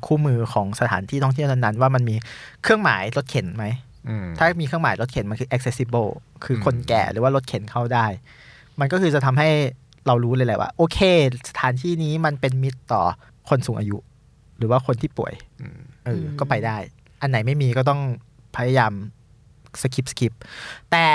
[0.06, 2.14] คู่มือของสถานที่ท่องเที่ยวนั้นๆว่ามันมี
[2.62, 3.91] เครื่องหมายรถเข็นไหมอืม
[4.38, 6.10] ถ้ามีเครื่องหมายรถเข็นมันคือ accessible
[6.44, 8.06] คืออมคนแก่หรือว่ารถเข็นเข้าได้
[8.80, 9.48] มันก็คือจะทำให้
[10.06, 10.98] เรารู้เลยแหละว่า โอเค
[11.50, 13.02] สถานที่นี้มันเป็นมิตรต่อ
[13.48, 13.96] คนสูงอายุ
[14.58, 16.76] หรือว่าคนที่ป่วยอืมเอออมก็ไปได้
[17.20, 18.00] อันไหนไม่มีก็ต้อง
[18.56, 18.92] พยายาม
[19.82, 20.32] สกิปสกิป
[20.92, 21.06] แต่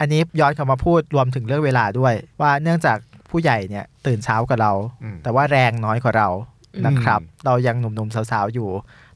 [0.00, 2.98] อันนี้ย้อนกลับมาพูดรวมถึงเรื่องเวลาด้วย ว่าเนื่องจาก
[3.30, 6.28] ผู้ใหญ่เนี่ยตื่นเช้ากว่าเราอืมแต่ว่าแรงน้อยกว่าเรา
[6.86, 8.68] นะครับ เรายังหนุ่มๆสาวๆอยู่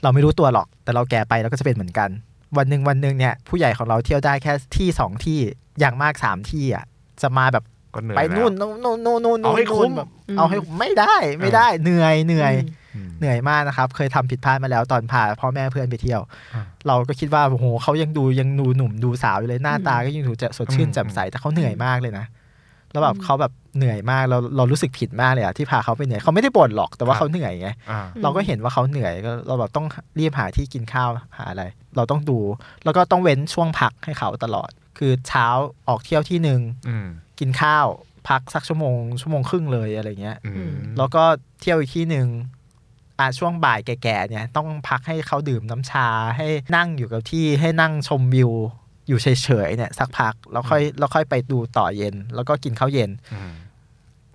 [0.02, 2.10] เราไม่รู้ตัวหรอก แต่เราแก่ไปเราก็จะเป็นเหมือนกัน
[2.58, 5.38] วันหนึ่งวันหนึ่งเนี่ยผู้ใหญ่ของเราเที่ยวได้แค่ที่สองที่
[5.80, 6.84] อย่างมากสามที่อะ
[7.22, 12.52] จะมาแบบก็เหนื่อยไปแล้วนู่นนู่นนู่นนู่นนู่นเอาให้คุ้มแบบเอาให้ไม่ได้ไม่ได้เหนื่อยเหนื่อย
[12.94, 16.20] อืมเหนื่อยมากนะครับ เคยทำผิดพลาดมาแล้วตอนพาพ่อแม่เพื่อนไปเที่ยว
[16.54, 22.26] อ่าเราก็คิดว่าโอ้โหเขายังดูยังดูหนุ่มดูสาวอยู่เลยหน้าตาก็ยังดูจะสดชื่นอืมแจ่มใสแต่เขาเหนื่อยมากเลยนะ
[22.96, 29.86] แล้วแบบอืมเขาแบบเหนื่อยมากเราเรารู้สึกผิดมากเลยอะที่พาเขาไปเหนื่อยเขาไม่ได้บ่นหรอกแต่ว่าเขาเหนื่อยไงอ่าเราก็เห็นว่าเขาเหนื่อยก็เราแบบต้อง
[30.18, 31.64] รีบหาที่กินข้าวหาอะไร
[31.96, 32.38] เราต้องดู
[32.84, 35.46] แล้วก็ต้องเว้นช่วงพักให้เขาตลอด คือเช้า
[35.88, 37.06] ออกเที่ยวที่หนึ่งอืม
[37.38, 37.86] กินข้าว
[38.28, 41.24] พักสักชั่วโมงชั่วโมงครึ่งเลยอะไรเงี้ยอืมแล้วก็
[41.60, 42.28] เที่ยวอีกที่หนึ่ง
[43.18, 48.52] อะช่วงบ่ายแก่ๆเนี่ยต้องพักให้เขาดื่มน้ำชาให้นั่งอยู่กับที่ให้นั่งชมวิว
[49.08, 49.28] อยู่เฉ
[49.66, 53.52] ยๆเนี่ย สักพักแล้วค่อยแล้วค่อยไปดูต่อเย็น แล้วก็กินข้าวเย็นอืม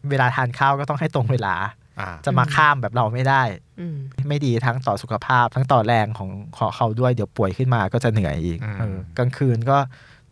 [0.09, 1.55] เวลาทานข้าวก็ต้องให้ตรงเวลา
[1.99, 3.43] อ่าจะมาข้ามแบบเราไม่ได้
[3.80, 3.97] อืม
[4.30, 9.78] ไม่ดีทั้งต่อสุขภาพ ทั้งต่อแรงของของเขาด้วยเดี๋ยวป่วยขึ้นมาก็จะเหนื่อยอีกอืมเออกลางคืนก็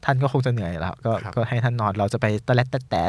[0.06, 3.04] ท่านก็คงจะเหนื่อยแล้ว ก็ครับก็ให้ท่านนอนเราจะไปตะแลดแต่แต่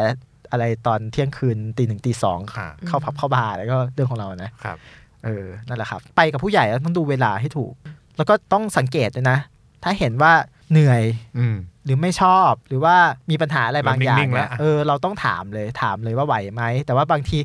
[0.52, 4.78] อะไรตอนเที่ยงคืนตีหนึ่งตีสองอ่าเข้าพับเข้าบาร์แล้วก็เรื่องของเรานะครับ
[5.24, 7.72] เออนั่นแหละครับ ไปกับผู้ใหญ่ต้องดูเวลาให้ถูก
[8.16, 9.38] แล้วก็ต้องสังเกตด้วยนะ
[9.82, 10.32] ถ้าเห็นว่า
[10.72, 11.02] เหนื่อย
[11.38, 12.96] อืมหรือไม่ชอบหรือว่า
[13.30, 17.38] มีปัญหาอะไรบางอย่างนิ่งๆเนี่ยแล้วเออเราต้องถามเลยถามเลยว่าไหวไหมแต่ว่าบางที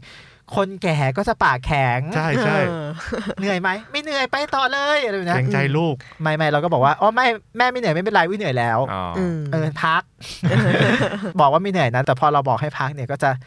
[0.56, 2.86] คนแก่ก็จะปากแข็ง ใช่ใช่เออ
[3.40, 7.26] เหนื่อยไหมไม่เหนื่อยไปต่อเลยอะไรแบบเกนี้รงใจลูกไม่ไม่เราก็บอกว่าอ๋อไม่
[7.58, 10.02] แม่ไม่เหนื่อยไม่เป็นไรวิเหนื่อยแล้วอ๋อออืมเออพัก
[11.40, 13.38] บอกว่าไม่เหนื่อยนะแต่พอเราบอกให้พักเนี่ยก็จะอ่า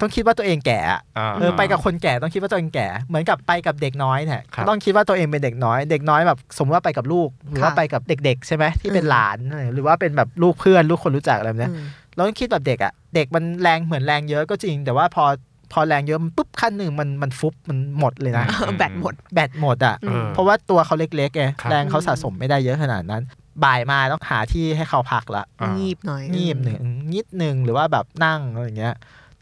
[0.00, 9.38] ต้องคิดว่าตัวเองแก่อะอ่าเออไปกับคนแก่ต้องคิดว่าตัวเองแก่ เหมือนกับไปกับเด็กน้อยเนี่ยครับต้องคิดว่าตัวเองเป็นเด็กน้อย เด็กน้อยแบบสมมติว่าไปกับลูก หรือว่าค่ะไปกับเด็ก ๆ ใช่ไหมที่เป็นอืมหลาน
[9.74, 11.82] หรือว่าเป็นแบบลูกเพื่อน ลูกคนรู้จักอะไรแบบเนี้ยอืม
[12.14, 15.24] เราต้องคิดแบบเด็กอะเด็กมันแรงเหมือนแรงเยอะก็จริง แต่ว่าพอ
[15.72, 23.22] พอแรงเยอะมันปุ๊บขั้นหนึ่งมันมันฟุบมันหมดเลยนะอืมแบตหมดแบตหมดอะอืมเพราะว่าตัวเขาเล็กๆไงครับแรงเขาสะสมไม่ได้เยอะขนาดนั้น
[23.64, 26.82] บ่ายมาต้องหาที่ให้เขาพักละอ่างีบหน่อยงีบหนึ่ง
[27.14, 28.94] นิดหนึ่งหรือว่าแบบนั่งอะไรอย่างเงี้ย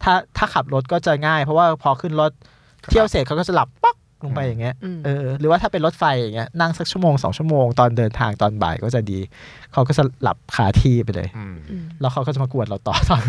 [0.03, 2.31] ถ้าถ้าขับรถก็จะง่าย เพราะว่าพอขึ้นรถ
[2.83, 9.19] ครับเที่ยวเสร็จเขาก็จะหลับป๊อกลงไปอย่างเงี้ยอืมเออหรือว่าถ้าเป็นรถไฟอย่างเงี้ยนั่งสักชั่วโมงสองชั่วโมงตอนเดินทางตอนบ่ายก็จะดี
[9.73, 13.23] เขาก็จะหลับคาที่ไปเลยอืมอืมแล้วเขาก็จะมากวนเราต่อตอน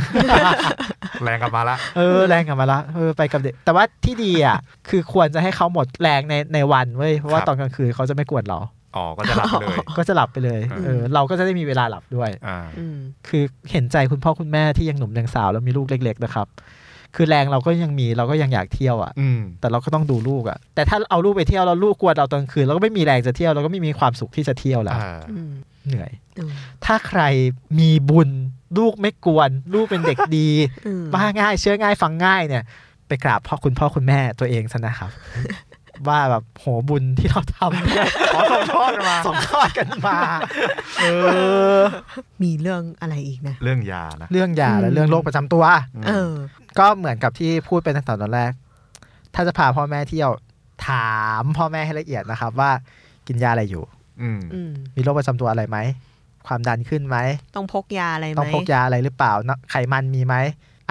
[1.24, 4.58] แรงกลับมาละเออแรงกลับมาละเออไปกับเด็กแต่ว่าที่ดีอะ
[4.90, 8.60] คือควรจะให้เขาหมดแรงในในวันเว้ยเพราะว่าตอนกลางคืนเขาจะไม่กวนเรา
[8.96, 16.48] อ๋อก็จะหลับเลย ก็จะหลับไปเลยอืมเออเราก็จะได้มีเวลาหลับด้วยอ่าอืมคือเห็นใจคุณพ่อคุณแม่ที่ยังหนุ่มยังสาวแล้วมีลูกเล็ก ๆ นะครับ
[17.16, 25.52] คือแรงเราก็ยังมีเราก็ยังอยากเที่ยวอะอืมแต่เราก็ต้องดูลูกอะ แต่ถ้าเอาลูกไปเที่ยวแล้วลูกกวนเราตอนกลางคืนเราก็ไม่มีแรงจะเที่ยวเราก็ไม่มีความสุขที่จะเที่ยวแล้วอ่าอืม
[25.88, 26.52] เหนื่อยอืม
[26.86, 27.22] ถ้าใคร
[27.80, 28.30] มีบุญ
[28.78, 30.50] ลูกไม่กวน ลูกเป็นเด็กดี
[30.88, 32.64] อืมว่าง่าย เชื่อง่ายฟังง่ายเนี่ย
[33.08, 35.12] ไปกราบพ่อคุณพ่อคุณแม่ตัวเองซะนะครับ
[36.08, 40.20] ว่าแบบโหบุญที่เราทำเนี่ยขอส่งทอดมาส่งทอดกันมา
[41.02, 41.06] เอ
[41.78, 41.80] อ
[42.43, 45.64] มีเรื่องอะไรอีกนะ เรื่องยานะเรื่องยาและอืมเรื่องโรคประจำตัว
[46.08, 46.34] เออ
[46.80, 48.52] ก็เหมือนกับที่พูดไปตั้งแต่ตอนแรก
[49.36, 50.32] ถ้าจะพาพ่อแม่เที่ยว
[50.89, 52.72] ถามพ่อแม่ให้ละเอียดนะครับ ว่า
[53.28, 53.84] กินยาอะไรอยู่
[54.22, 55.78] อืมอืมมีโรคประจำตัวอะไรไหม
[56.48, 57.18] ความดันขึ้นไหม
[57.56, 60.36] ต้องพกยาอะไรไหมต้องพกยาอะไรหรือเปล่านะไขมันมีไหม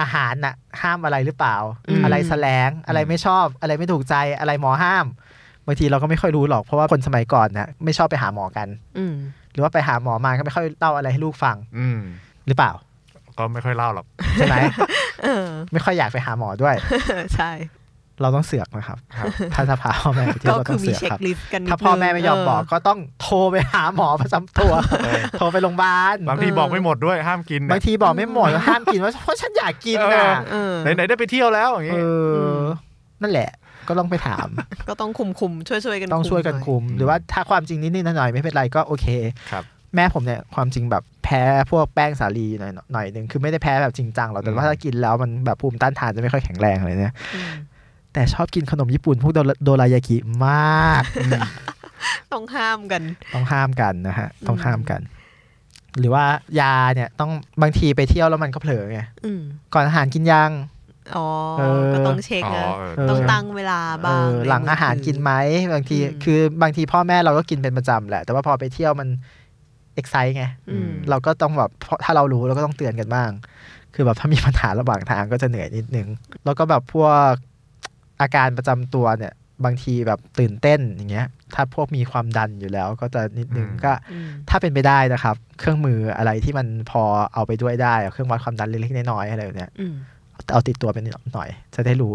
[0.01, 1.55] อาหารน่ะห้ามอะไรหรือเปล่า
[1.87, 5.05] อืมอะไรแสลงอะไรไม่ชอบ อะไรไม่ถูกใจอะไรหมอห้าม
[5.67, 8.67] บางทีเราก็ไม่ค่อยรู้หรอกเพราะว่าคนสมัยก่อนน่ะไม่ชอบไปหาหมอกัน
[8.97, 9.15] อืม
[9.51, 11.99] หรือว่าไปหาหมอมาก็ไม่ค่อยเล่าอะไรให้ลูกฟัง อืม
[12.47, 12.71] หรือเปล่า
[13.37, 14.55] ก็ไม่ค่อยเล่าหรอกใช่ไหม
[15.23, 16.75] เออไม่ค่อยอยากไปหาหมอด้วย
[17.35, 17.51] ใช่
[18.21, 24.73] เราต้องเสือกนะครับครับ ถ้าจะพาพ่อแม่ไปเที่ยวก็เราคืต้อองมีเสือก checklist ครับกันนิดถ้าพ่อแม่ไม่ยอมบอกก็ต้องโทรไปหาหมอประจำตัว
[25.05, 31.95] เออโทรไปโรงพยาบาล บางทีบอกไม่หมดด้วยห้ามกิน บางทีบอกไม่หมดห้ามกินว่าเพราะฉันอยากกินนะเออไหนไหนๆได้ไปเที่ยวแล้วอย่างเองี้
[32.61, 32.65] อ
[33.21, 33.49] นั่นแหละ
[33.87, 34.47] ก็ต้องไปถาม
[34.89, 39.07] ก็ต้องคุมคุมช่วยช่วยๆกันต้องช่วยกันหน่อคุม หรือว่าถ้าความจริงนิดๆหน่อยๆไม่เป็นไรก็โอเค
[39.51, 39.63] ครับ
[39.95, 41.41] แม่ผมเนี่ยความจริงแบบแพ้
[41.71, 47.51] พวกแป้งสาลีหน่อยหน่อยหนึ่งคือไม่ได้แพ้แบบจริงจังหรอกแต่ว่าอืมถ้ากินแล้วมันแบบภูมิต้านทานจะไม่ค่อยแข็งแรงอะไรเนี่ยอืม
[48.15, 51.03] แต่ชอบกินขนมญี่ปุ่นพวกโดราโดรายากิมาก
[52.33, 53.03] ต้องห้ามกัน
[53.33, 55.01] ต้องห้ามกันนะฮะ ต้องอืมห้ามกัน
[55.99, 56.23] หรือว่า
[56.59, 59.41] ยาเนี่ยต้องบางทีไปเที่ยวแล้วมันก็เผลอไงอืม
[59.73, 60.51] ก่อนอาหารกินยัง
[61.15, 65.31] อ๋อเออก็ต้องเช็คอ๋อนะเออเออต้องตั้งเวลาบ้างเออหลังอาหารกินไหม
[65.73, 69.09] บางทีอืมคือบางทีพ่อแม่เราก็กินเป็นประจำแหละ แต่ว่าพอไปเที่ยวมัน
[69.95, 73.29] excite ไงอืมเราก็ต้องแบบเพราะถ้าเรารู้เราก็ต้องเตือนกันบ้าง
[73.95, 76.07] คือแบบถ้ามีปัญหาระหว่างทางก็จะเหนื่อยนิดนึง
[76.45, 77.33] แล้วก็แบบพวก
[78.21, 79.33] อาการประจำตัวเนี่ย
[79.65, 87.03] บางทีแบบตื่นเต้นอย่างเงี้ย ถ้าพวกมีความดันอยู่แล้ว ก็จะนิดนึงอืมก็อืมถ้าเป็นไปได้นะครับ เครื่องมืออะไรที่มันพอ
[87.33, 89.95] เอาไปด้วยได้อะเครื่องวัดความดันเล็กๆน้อยๆอะไรแบบเนี้ยอืม
[90.53, 92.13] เอาติดตัวไปนิดหน่อย จะได้รู้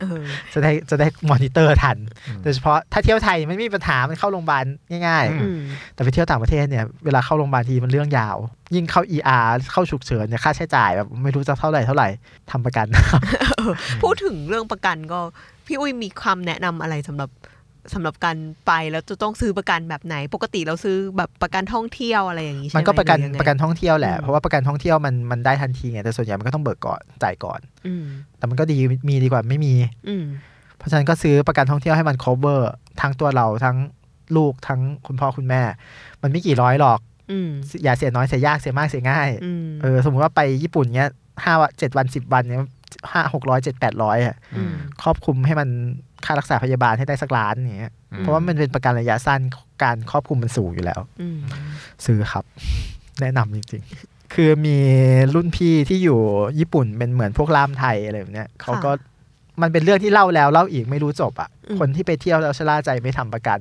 [0.00, 0.22] เออ
[0.54, 1.98] จะได้จะได้มอนิเตอร์ทัน
[2.28, 4.64] อืมโดยเฉพาะถ้าเที่ยวไทยมันไม่มีปัญหา มันเข้าโรงพยาบาล
[5.06, 8.36] ง่ายอือืมๆแต่ไปเที่ยวต่างประเทศเนี่ยเวลาเข้าโรงพยาบาลทีมันเรื่องยาว
[8.74, 12.08] ยิ่งเข้า ER เข้าฉุกเฉินเนี่ยค่าใช้จ่ายแบบไม่รู้จะเท่าไหร่เท่าไหร่
[12.50, 12.86] ทำประกัน
[14.02, 15.20] พูดถึงเรื่องประกันก็
[15.66, 17.28] พี่อุ้ยมีคำแนะนำอะไรสำหรับ
[17.92, 28.04] สำหรับการไปแล้วจะต้องซื้อประกันแบบไหน ปกติเราซื้อแบบประกันท่องเที่ยวอะไรอย่างนี้ใช่ไหมมันก็ประกันหอยังไงประกันท่องเที่ยวแหละอืมเพราะว่าประกันท่องเที่ยวมันมันได้ทันทีไงแต่ส่วนใหญ่มันก็ต้องเบิกก่อนจ่ายก่อน อืม
[28.38, 28.78] แต่มันก็ดี
[29.08, 29.74] มีดีกว่าไม่มี
[30.08, 30.24] อืม
[30.78, 32.60] เพราะฉะนั้นก็ซื้อประกันท่องเที่ยวให้มัน cover
[33.00, 33.76] ทั้งตัวเราทั้ง
[34.36, 35.62] ลูกทั้งคุณพ่อคุณแม่
[36.22, 36.98] มันไม่กี่ร้อยหรอก
[37.32, 37.50] อืม
[37.84, 41.10] อย่าเสียน้อยเสียยากเสียมากเสียง่ายอืมเออสมมติว่าไปญี่ปุ่นเนี้ย
[41.44, 42.62] ห้าวันเจ็ดวันสิบวันเนี้ย
[43.12, 44.72] ห้าหกร้อยเจ็ดแปดร้อยอะอืม
[45.02, 45.68] ครอบคลุมให้มัน
[46.26, 49.40] ค่ารักษาพยาบาลให้ได้สักล้านอย่างเงี้ยอืมเพราะว่ามันเป็นประกันระยะสั้น
[49.82, 51.38] การครอบคลุมมันสูงอยู่แล้วอืม
[52.06, 52.44] ซื้อครับ
[53.20, 54.78] แนะนำจริงๆ คือมี
[55.34, 56.20] รุ่นพี่ที่อยู่
[56.58, 58.90] ญี่ปุ่นเป็นเหมือนพวกล่ามไทยอะไรแบบเนี้ยเขาก็
[59.62, 63.60] มันเป็นเรื่องที่เล่าแล้วเล่าอีกไม่รู้จบอะ คนที่ไปเที่ยวแล้วชะล่าใจไม่ทำประกัน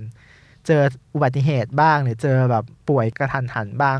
[0.68, 0.82] เจอ
[1.14, 4.00] อุบัติเหตุบ้าง หรือเจอแบบป่วยกระทันหันบ้าง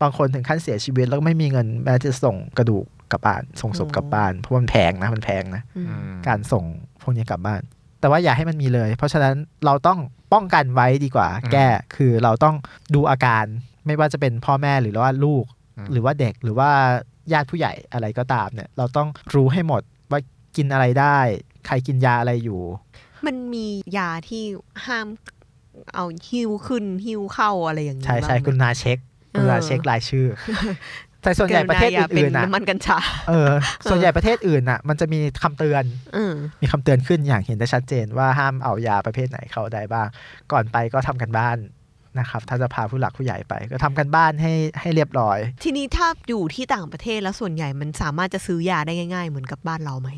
[0.00, 6.64] บางคนถึงขั้นเสียชีวิตแล้วก็ไม่มีเงินแม้จะส่งกระดูกกลับบ้าน ส่งศพกลับบ้านเพราะมันแพงนะมันแพงนะอืมอืมการส่ง
[7.02, 7.62] พวกนี้กลับบ้าน
[8.04, 9.34] แต่ว่าอย่าให้มันมีเลย เพราะฉะนั้น
[9.66, 9.98] เราต้อง
[10.32, 12.54] ป้องกันไว้ดีกว่า แก้คือเราต้อง
[12.94, 13.44] ดูอาการ
[13.86, 15.44] ไม่ว่าจะเป็นพ่อแม่หรือว่าลูก
[15.84, 16.70] มหรือว่าเด็กหรือว่า
[17.32, 20.20] ญาติผู้ใหญ่อะไรก็ตามเนี่ย เราต้องรู้ให้หมดว่า
[20.56, 21.18] กินอะไรได้
[21.66, 22.60] ใครกินยาอะไรอยู่
[23.26, 23.66] มันมี
[23.98, 24.44] ยาที่
[24.86, 25.06] ห้าม
[25.94, 28.98] เอาหิ้วขึ้นหิ้วเข้าอะไรอย่างนี้ใช่ใช่บ้างไหมคุณนาเช็ค
[29.32, 30.26] คุณนาเออเช็ครายชื่อ
[31.24, 32.98] แต่ส่วนใหญ่ประเทศกรุณาย่าอื่นๆเป็น่ะน้ำมันกัญชา
[33.28, 33.50] เออ
[33.90, 40.08] ส่วนใหญ่ประเทศอื่นน่ะ มันจะมีคำเตือนเออมีคำเตือนขึ้นอย่างเห็นได้ชัดเจนว่าห้ามเอายาประเภทไหนเข้าได้บ้าง
[40.52, 41.56] ก่อนไปก็ทำกันบ้าน
[42.18, 50.10] นะครับ ถ้าจะพาผู้หลักผู้ใหญ่ไป ก็ทำกันบ้านให้ให้เรียบร้อย ทีนี้ถ้าอยู่ที่ต่างประเทศแล้วส่วนใหญ่มันสามารถจะซื้อยาได้ง่าย ๆ เหมือนกับบ้านเราไหม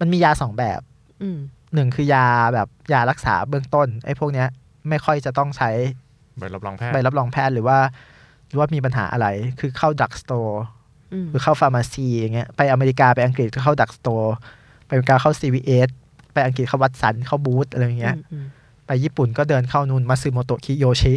[0.00, 0.80] มันมียาสองแบบ
[1.22, 1.38] อืม
[1.74, 4.48] หนึ่งคือยาแบบยารักษาเบื้องต้นไอ้พวกเนี้ย
[4.88, 5.70] ไม่ค่อยจะต้องใช้
[6.38, 7.86] ใบรับรองแพทย์ใบรับรองแพทย์หรือว่าหรือ
[8.56, 9.26] ว่ามีปัญหาอะไร
[9.60, 10.62] คือเข้าดักสโตร์
[11.12, 14.34] อืมหรือเข้า pharmacy อย่างเงี้ยไปอเมริกาไปอังกฤษก็เข้า drugstore
[14.86, 15.88] ไปอเมริกาเข้า CVS
[16.32, 18.44] ไปอังกฤษเข้าวัตสันเข้า Boots อะไรอย่างเงี้ยอืม
[18.86, 21.14] ไปญี่ปุ่นก็เดินเข้านู่นมัตสึโมโตะคิโยชิ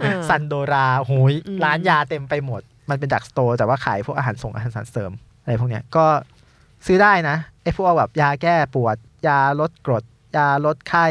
[0.00, 6.04] เออซันดรักโหยอืมร้านยาเต็มไปหมด มันเป็น drugstore แต่ว่าขายพวกอาหารเสริมอาหารสารเสริม อะไรพวกเนี้ยก็
[6.86, 8.96] ซื้อได้นะไอ้พวกแบบยาแก้ปวด
[9.26, 10.04] ยาลดกรด
[10.36, 11.06] ยาลดไข้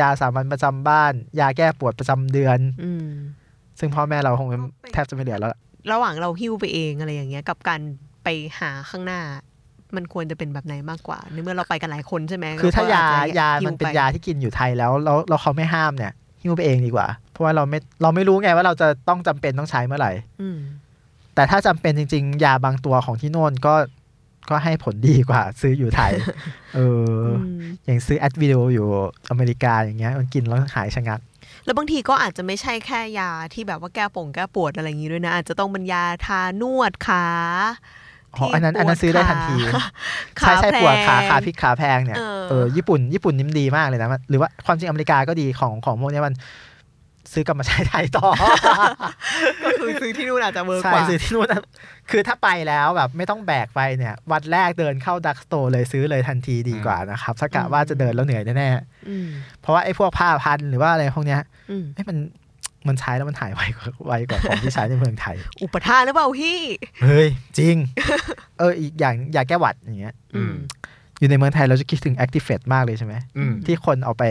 [0.00, 3.08] ยาสามัญประจำบ้าน ยาแก้ปวดประจำเดือนอืม
[3.78, 4.48] ซึ่งพ่อแม่เราคง
[4.92, 5.60] แทบจะไม่เหลือแล้วล่ะ
[5.92, 7.80] ระหว่างเราหิ้วไปเองอะไรอย่างเงี้ย กับการ
[8.24, 8.28] ไป
[8.60, 9.20] หาข้างหน้า
[9.96, 16.12] มันควรจะเป็นแบบไหนมากกว่าในเมื่อเราไปกันหลายคนใช่ไหมคือถ้ายาเรก็อจจะยาหิ้วมันเป็นไยาที่กินอยู่ไทยแล้วแล้วแล้วเขาไม่ห้ามเนี่ย
[16.42, 20.58] หิ้วไปเองดีกว่า เพราะว่าเราไม่เราไม่รู้ไงว่าเราจะต้องจำเป็นต้องใช้เมื่อไหร่อืม
[21.34, 23.74] แต่ถ้าจำเป็นจริง ๆ ยาบางตัวของที่โน่นก็
[24.50, 26.12] ก็ให้ผลดีกว่า ซื้ออยู่ไทย
[26.76, 28.86] เออออืมอย่างซื้อแอดวิดอยู่
[29.30, 31.20] อเมริกาอย่างเงี้ย มันกินแล้วหายชะงัก
[31.66, 37.24] แล้วบางทีก็อาจจะไม่ใช่แค่ยาที่แบบว่าแก้ปงแก้ปวดอะไรอย่างงี้ด้วยนะ อาจจะต้องเป็นยาทานวดขา
[38.34, 39.56] อ๋ออันนั้นอันนั้นปวซื้อได้ทันที
[40.40, 46.34] ขาใช่ใช่ปวดขาแพลงขาพลิกขาแพลงเนี่ยเออเออญี่ปุ่นญี่ปุ่นนิ่มดีมากเลยนะมันหรือว่าความจริงอเมริกาก็ดีของของพวกเนี้ยมัน
[47.32, 48.28] ซื้อกลับมาใช้ไทยต่อ
[49.64, 51.62] ก็คือซื้อที่นู่นอาจจะ work ใช่กว่าซื้อที่นู่นนะ
[52.10, 58.68] คือถ้าไปแล้วแบบไม่ต้องแบกไปเนี่ย วันแรกเดินเข้า drugstore เลยซื้อเลยทันทีดีกว่านะครับถ้ากะว่าจะเดินแล้วเหนื่อยแน่
[59.08, 62.18] อืมๆเพราะว่าไอ้พวกผ้าพันหรือว่าอะไรพวกเนี้ยอืมเอ้ยมัน
[62.88, 66.58] มันใช้แล้วมันหายไวกว่าไวกว่าของที่ใช้ในเมืองไทย อุปทานหรือเปล่าพี่
[67.04, 67.76] เฮ้ยจริง
[68.58, 70.54] เอออีกอย่างยาแก้หวัดอย่างเงี้ยอืม
[71.18, 74.24] อยู่ในเมืองไทยเราจะคิดถึง Activate มากเลยใช่ไหมอืมที่คนเอาไป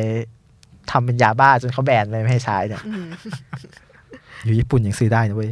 [0.92, 3.08] ทำเป็นยาบ้าจนเขาแบนเลยไม่ให้ใช้เนี่ยอืม
[4.44, 5.52] อยู่ญี่ปุ่นยังซื้อได้นะเว้ย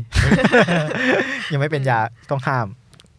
[1.52, 2.00] ยังไม่เป็นยา
[2.32, 2.68] ต้องห้าม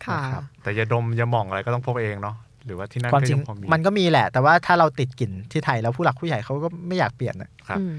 [0.04, 2.36] ค่ะนะครับแต่ยาดมยาหม่องอะไรก็ต้องพกเองเนาะ
[2.66, 7.96] หรือว่าที่นั่นความก็จริยังงพอมีมันก็มีแหละ แต่ว่าถ้าเราติดกลิ่นที่ไทยแล้วผู้หลักผู้ใหญ่เขาก็ไม่อยากเปลี่ยนน่ะครับอืม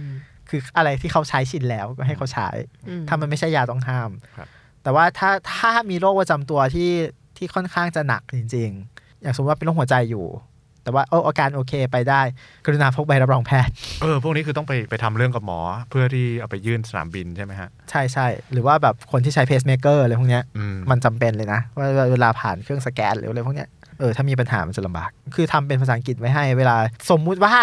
[0.49, 2.49] คืออะไรที่เขาใช้ชินแล้วก็ให้เขาใช้
[2.87, 4.47] อืมถ้ามันไม่ใช่ยาต้องห้ามครับ
[4.83, 6.91] แต่ว่าถ้าถ้ามีโรคประจำตัวที่
[7.37, 10.25] ที่ค่อนข้างจะหนักจริง ๆ อย่างสมมติว่าเป็นโรคหัวใจอยู่
[10.85, 12.21] แต่ว่าเอออาการโอเคไปได้
[12.65, 15.59] กรุณาพกใบรับรองแพทย์ เออ พวกนี้คือต้องไปไปทำเรื่องกับหมอ
[15.89, 23.69] เพื่อที่เอาไปยื่นสนามบินใช่ไหมฮะ ใช่ใช่ หรือว่าแบบคนที่ใช้เพสเมเกอร์อะไรพวกเนี้ยอืมมันจำเป็นเลยนะ ว่าเวลาผ่านเครื่องสแกนหรืออะไรพวกเนี้ย
[23.99, 26.75] เออ ถ้ามีปัญหามันจะลำบาก คือทำเป็นภาษาอังกฤษไว้ให้ เวลา
[27.11, 27.55] สมมุติว่า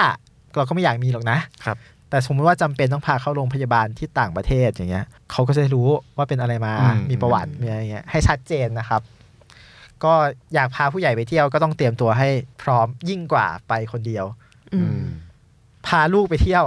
[0.56, 1.76] เราก็ไม่อยากมีหรอกนะ ครับ
[2.10, 9.00] แต่สมมติว่าจำเป็นต้องพาเข้าโรงพยาบาลที่ต่างประเทศอย่างเงี้ย เขาก็จะรู้ว่าเป็นอะไรมาอืมมีประวัติมีอะไรเงี้ย ให้ชัดเจนนะครับ
[10.04, 10.14] ก็
[10.54, 12.28] อยากพาผู้ใหญ่ไปเที่ยวก็ต้องเตรียมตัวให้
[12.62, 14.24] พร้อมยิ่งกว่าไปคนเดียว
[14.74, 15.06] อือืมม
[15.86, 16.66] พาลูกไปเที่ยว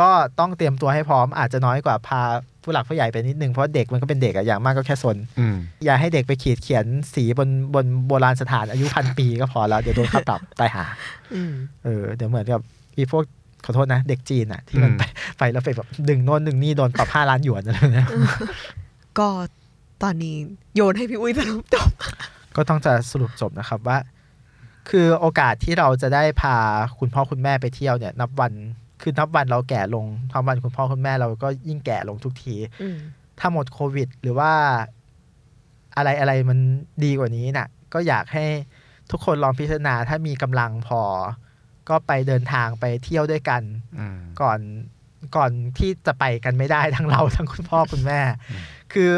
[0.00, 0.10] ก็
[0.40, 2.22] ต้องเตรียมตัวให้พร้อม อาจจะน้อยกว่าพา
[2.62, 10.84] ผู้หลักผู้ใหญ่ไปนิดนึงเพราะเด็กมันก็เป็นเด็กอะอย่างมากก็แค่สนอืมอย่าให้เด็กไปขีดเขียนสีบนบนโบราณสถานอายุพันปีก็พอแล้ว เดี๋ยวโดนค่าปรับตายหา
[11.34, 11.52] อืม
[11.84, 12.60] เออเดี๋ยวเหมือนกับ
[12.96, 13.24] อีพวก
[13.64, 15.02] ขอโทษนะ เด็กจีนอะที่มันอืมไป
[15.38, 18.08] ไปแล้วไปแบบดึงโน่นดึงนี่โดนปรับห้าล้านหยวนอะไรแบบเนี้ย
[19.18, 19.28] ก็
[20.02, 20.36] ตอนนี้
[20.76, 21.90] โยนให้พี่อุ้ยสรุปจบ
[22.56, 23.98] ก็ต้องจะสรุปจบนะครับว่า
[24.90, 26.56] คือโอกาสที่เราจะได้พา
[26.98, 28.52] คุณพ่อคุณแม่ไปเที่ยวเนี่ยนับวัน
[29.02, 32.96] คือนับวันเราแก่ลงนับวันคุณพ่อคุณแม่เราก็ยิ่งแก่ลงทุกทีอืม
[33.38, 34.52] ถ้าหมดโควิด หรือว่า
[35.96, 36.58] อะไรอะไรมัน
[37.04, 38.44] ดีกว่านี้น่ะ ก็อยากให้
[39.10, 41.02] ทุกคนลองพิจารณาถ้ามีกำลังพอ
[41.88, 43.62] ก็ไปเดินทางไปเที่ยวด้วยกัน
[43.98, 44.58] อืมก่อน
[45.36, 48.20] ก่อนที่จะไปกันไม่ได้ทั้งเราทั้งคุณพ่อคุณแม่
[48.92, 49.10] คือ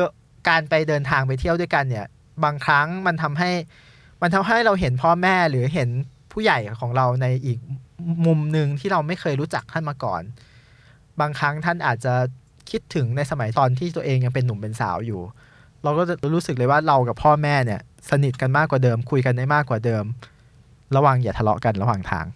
[0.49, 2.07] การไปเดินทางไปเที่ยวด้วยกันเนี่ย
[2.45, 3.51] บางครั้งมันทำให้
[4.22, 5.89] มันทำให้เราเห็นพ่อแม่หรือเห็น
[6.32, 7.59] ผู้ใหญ่ของเราในอีก
[8.26, 10.22] มุมหนึ่งที่เราไม่เคยรู้จักท่านมาก่อน
[11.20, 12.14] บางครั้งท่านอาจจะ
[12.70, 15.20] คิดถึงในสมัยตอนที่ตัวเองยังเป็นหนุ่มเป็นสาวอยู่
[15.85, 17.80] เราก็จะรู้สึกเลยว่าเรากับพ่อแม่เนี่ย
[18.11, 20.05] สนิทกันมากกว่าเดิม คุยกันได้มากกว่าเดิม
[20.97, 22.26] ระวังอย่าทะเลาะกันระหว่างทาง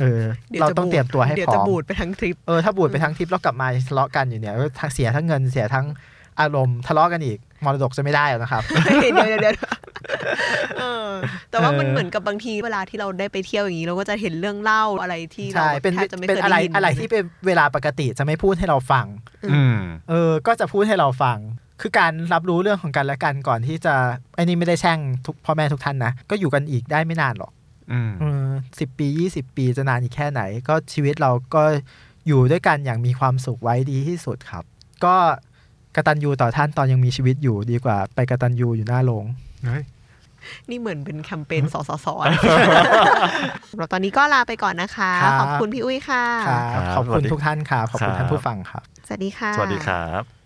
[0.00, 0.22] เออ
[0.52, 5.86] ดี๋ยวเราจะต้องเตรียมตัวให้เดี๋ยพวร้จะอมบูดไปทั้งทริปเออถ้าบูดไปทั้งทริปแล้วกลับมาทะเลาะกันอยู่เนี่ยก็ทั้งเสียทั้งเงินเสียทั้ง
[6.40, 8.62] อารมณ์ทะเลาะกันอีก มรดกจะไม่ได้แล้วนะครับ
[9.00, 9.54] เดี๋ยวเดี๋ยวเดี๋ยว
[10.78, 11.08] เออ
[11.50, 19.06] แต่ว่ามันเออเหมือนกับบางทีเวลาที่เราได้ไปเที่ยวอย่างนี้เราก็จะเห็นเรื่องเล่าอะไรที่เราใช่แบบเป็นแทบจะไม่เป็นเคยอะไรได้ยินอะไรที่เป็นเวลาปกติจะไม่พูดให้เราฟัง
[19.52, 19.76] อืม
[20.10, 21.38] เออ ก็จะพูดให้เราฟัง
[21.80, 23.94] คือการรับรู้เรื่องของกันและกันก่อนที่จะ
[24.34, 27.52] ไอ้นี่ไม่ได้แช่งทุกพ่อแม่ทุกท่านนะก็อยู่กันอีกได้ไม่นานหรอก
[27.92, 28.46] อืมเออ
[28.78, 31.64] สิบปียี่สิบปีจะนานอีกแค่ไหน ก็ชีวิตเราก็
[32.26, 34.64] อยู่ด้วยกันอย่างมีความสุขไว้ดีที่สุดครับ
[35.04, 35.16] ก็
[35.96, 39.24] กตัญญูต่อท่านตอนยังมีชีวิตอยู่ดีกว่า ไปกตัญญูอยู่หน้าโรง
[39.66, 39.84] เฮ้ย
[40.70, 42.06] นี่เหมือนเป็นแคมเปญสสส
[43.76, 50.41] เราตอนนี้ก็ลาไปก่อนนะคะครับขอบคุณพี่อุ้ยค่ะครับครับขอบสคุวัณสดีทุกท่านครับขอบคุณครับท่านผู้ฟังครับ สวัสดีค่ะ สวัสดีครับ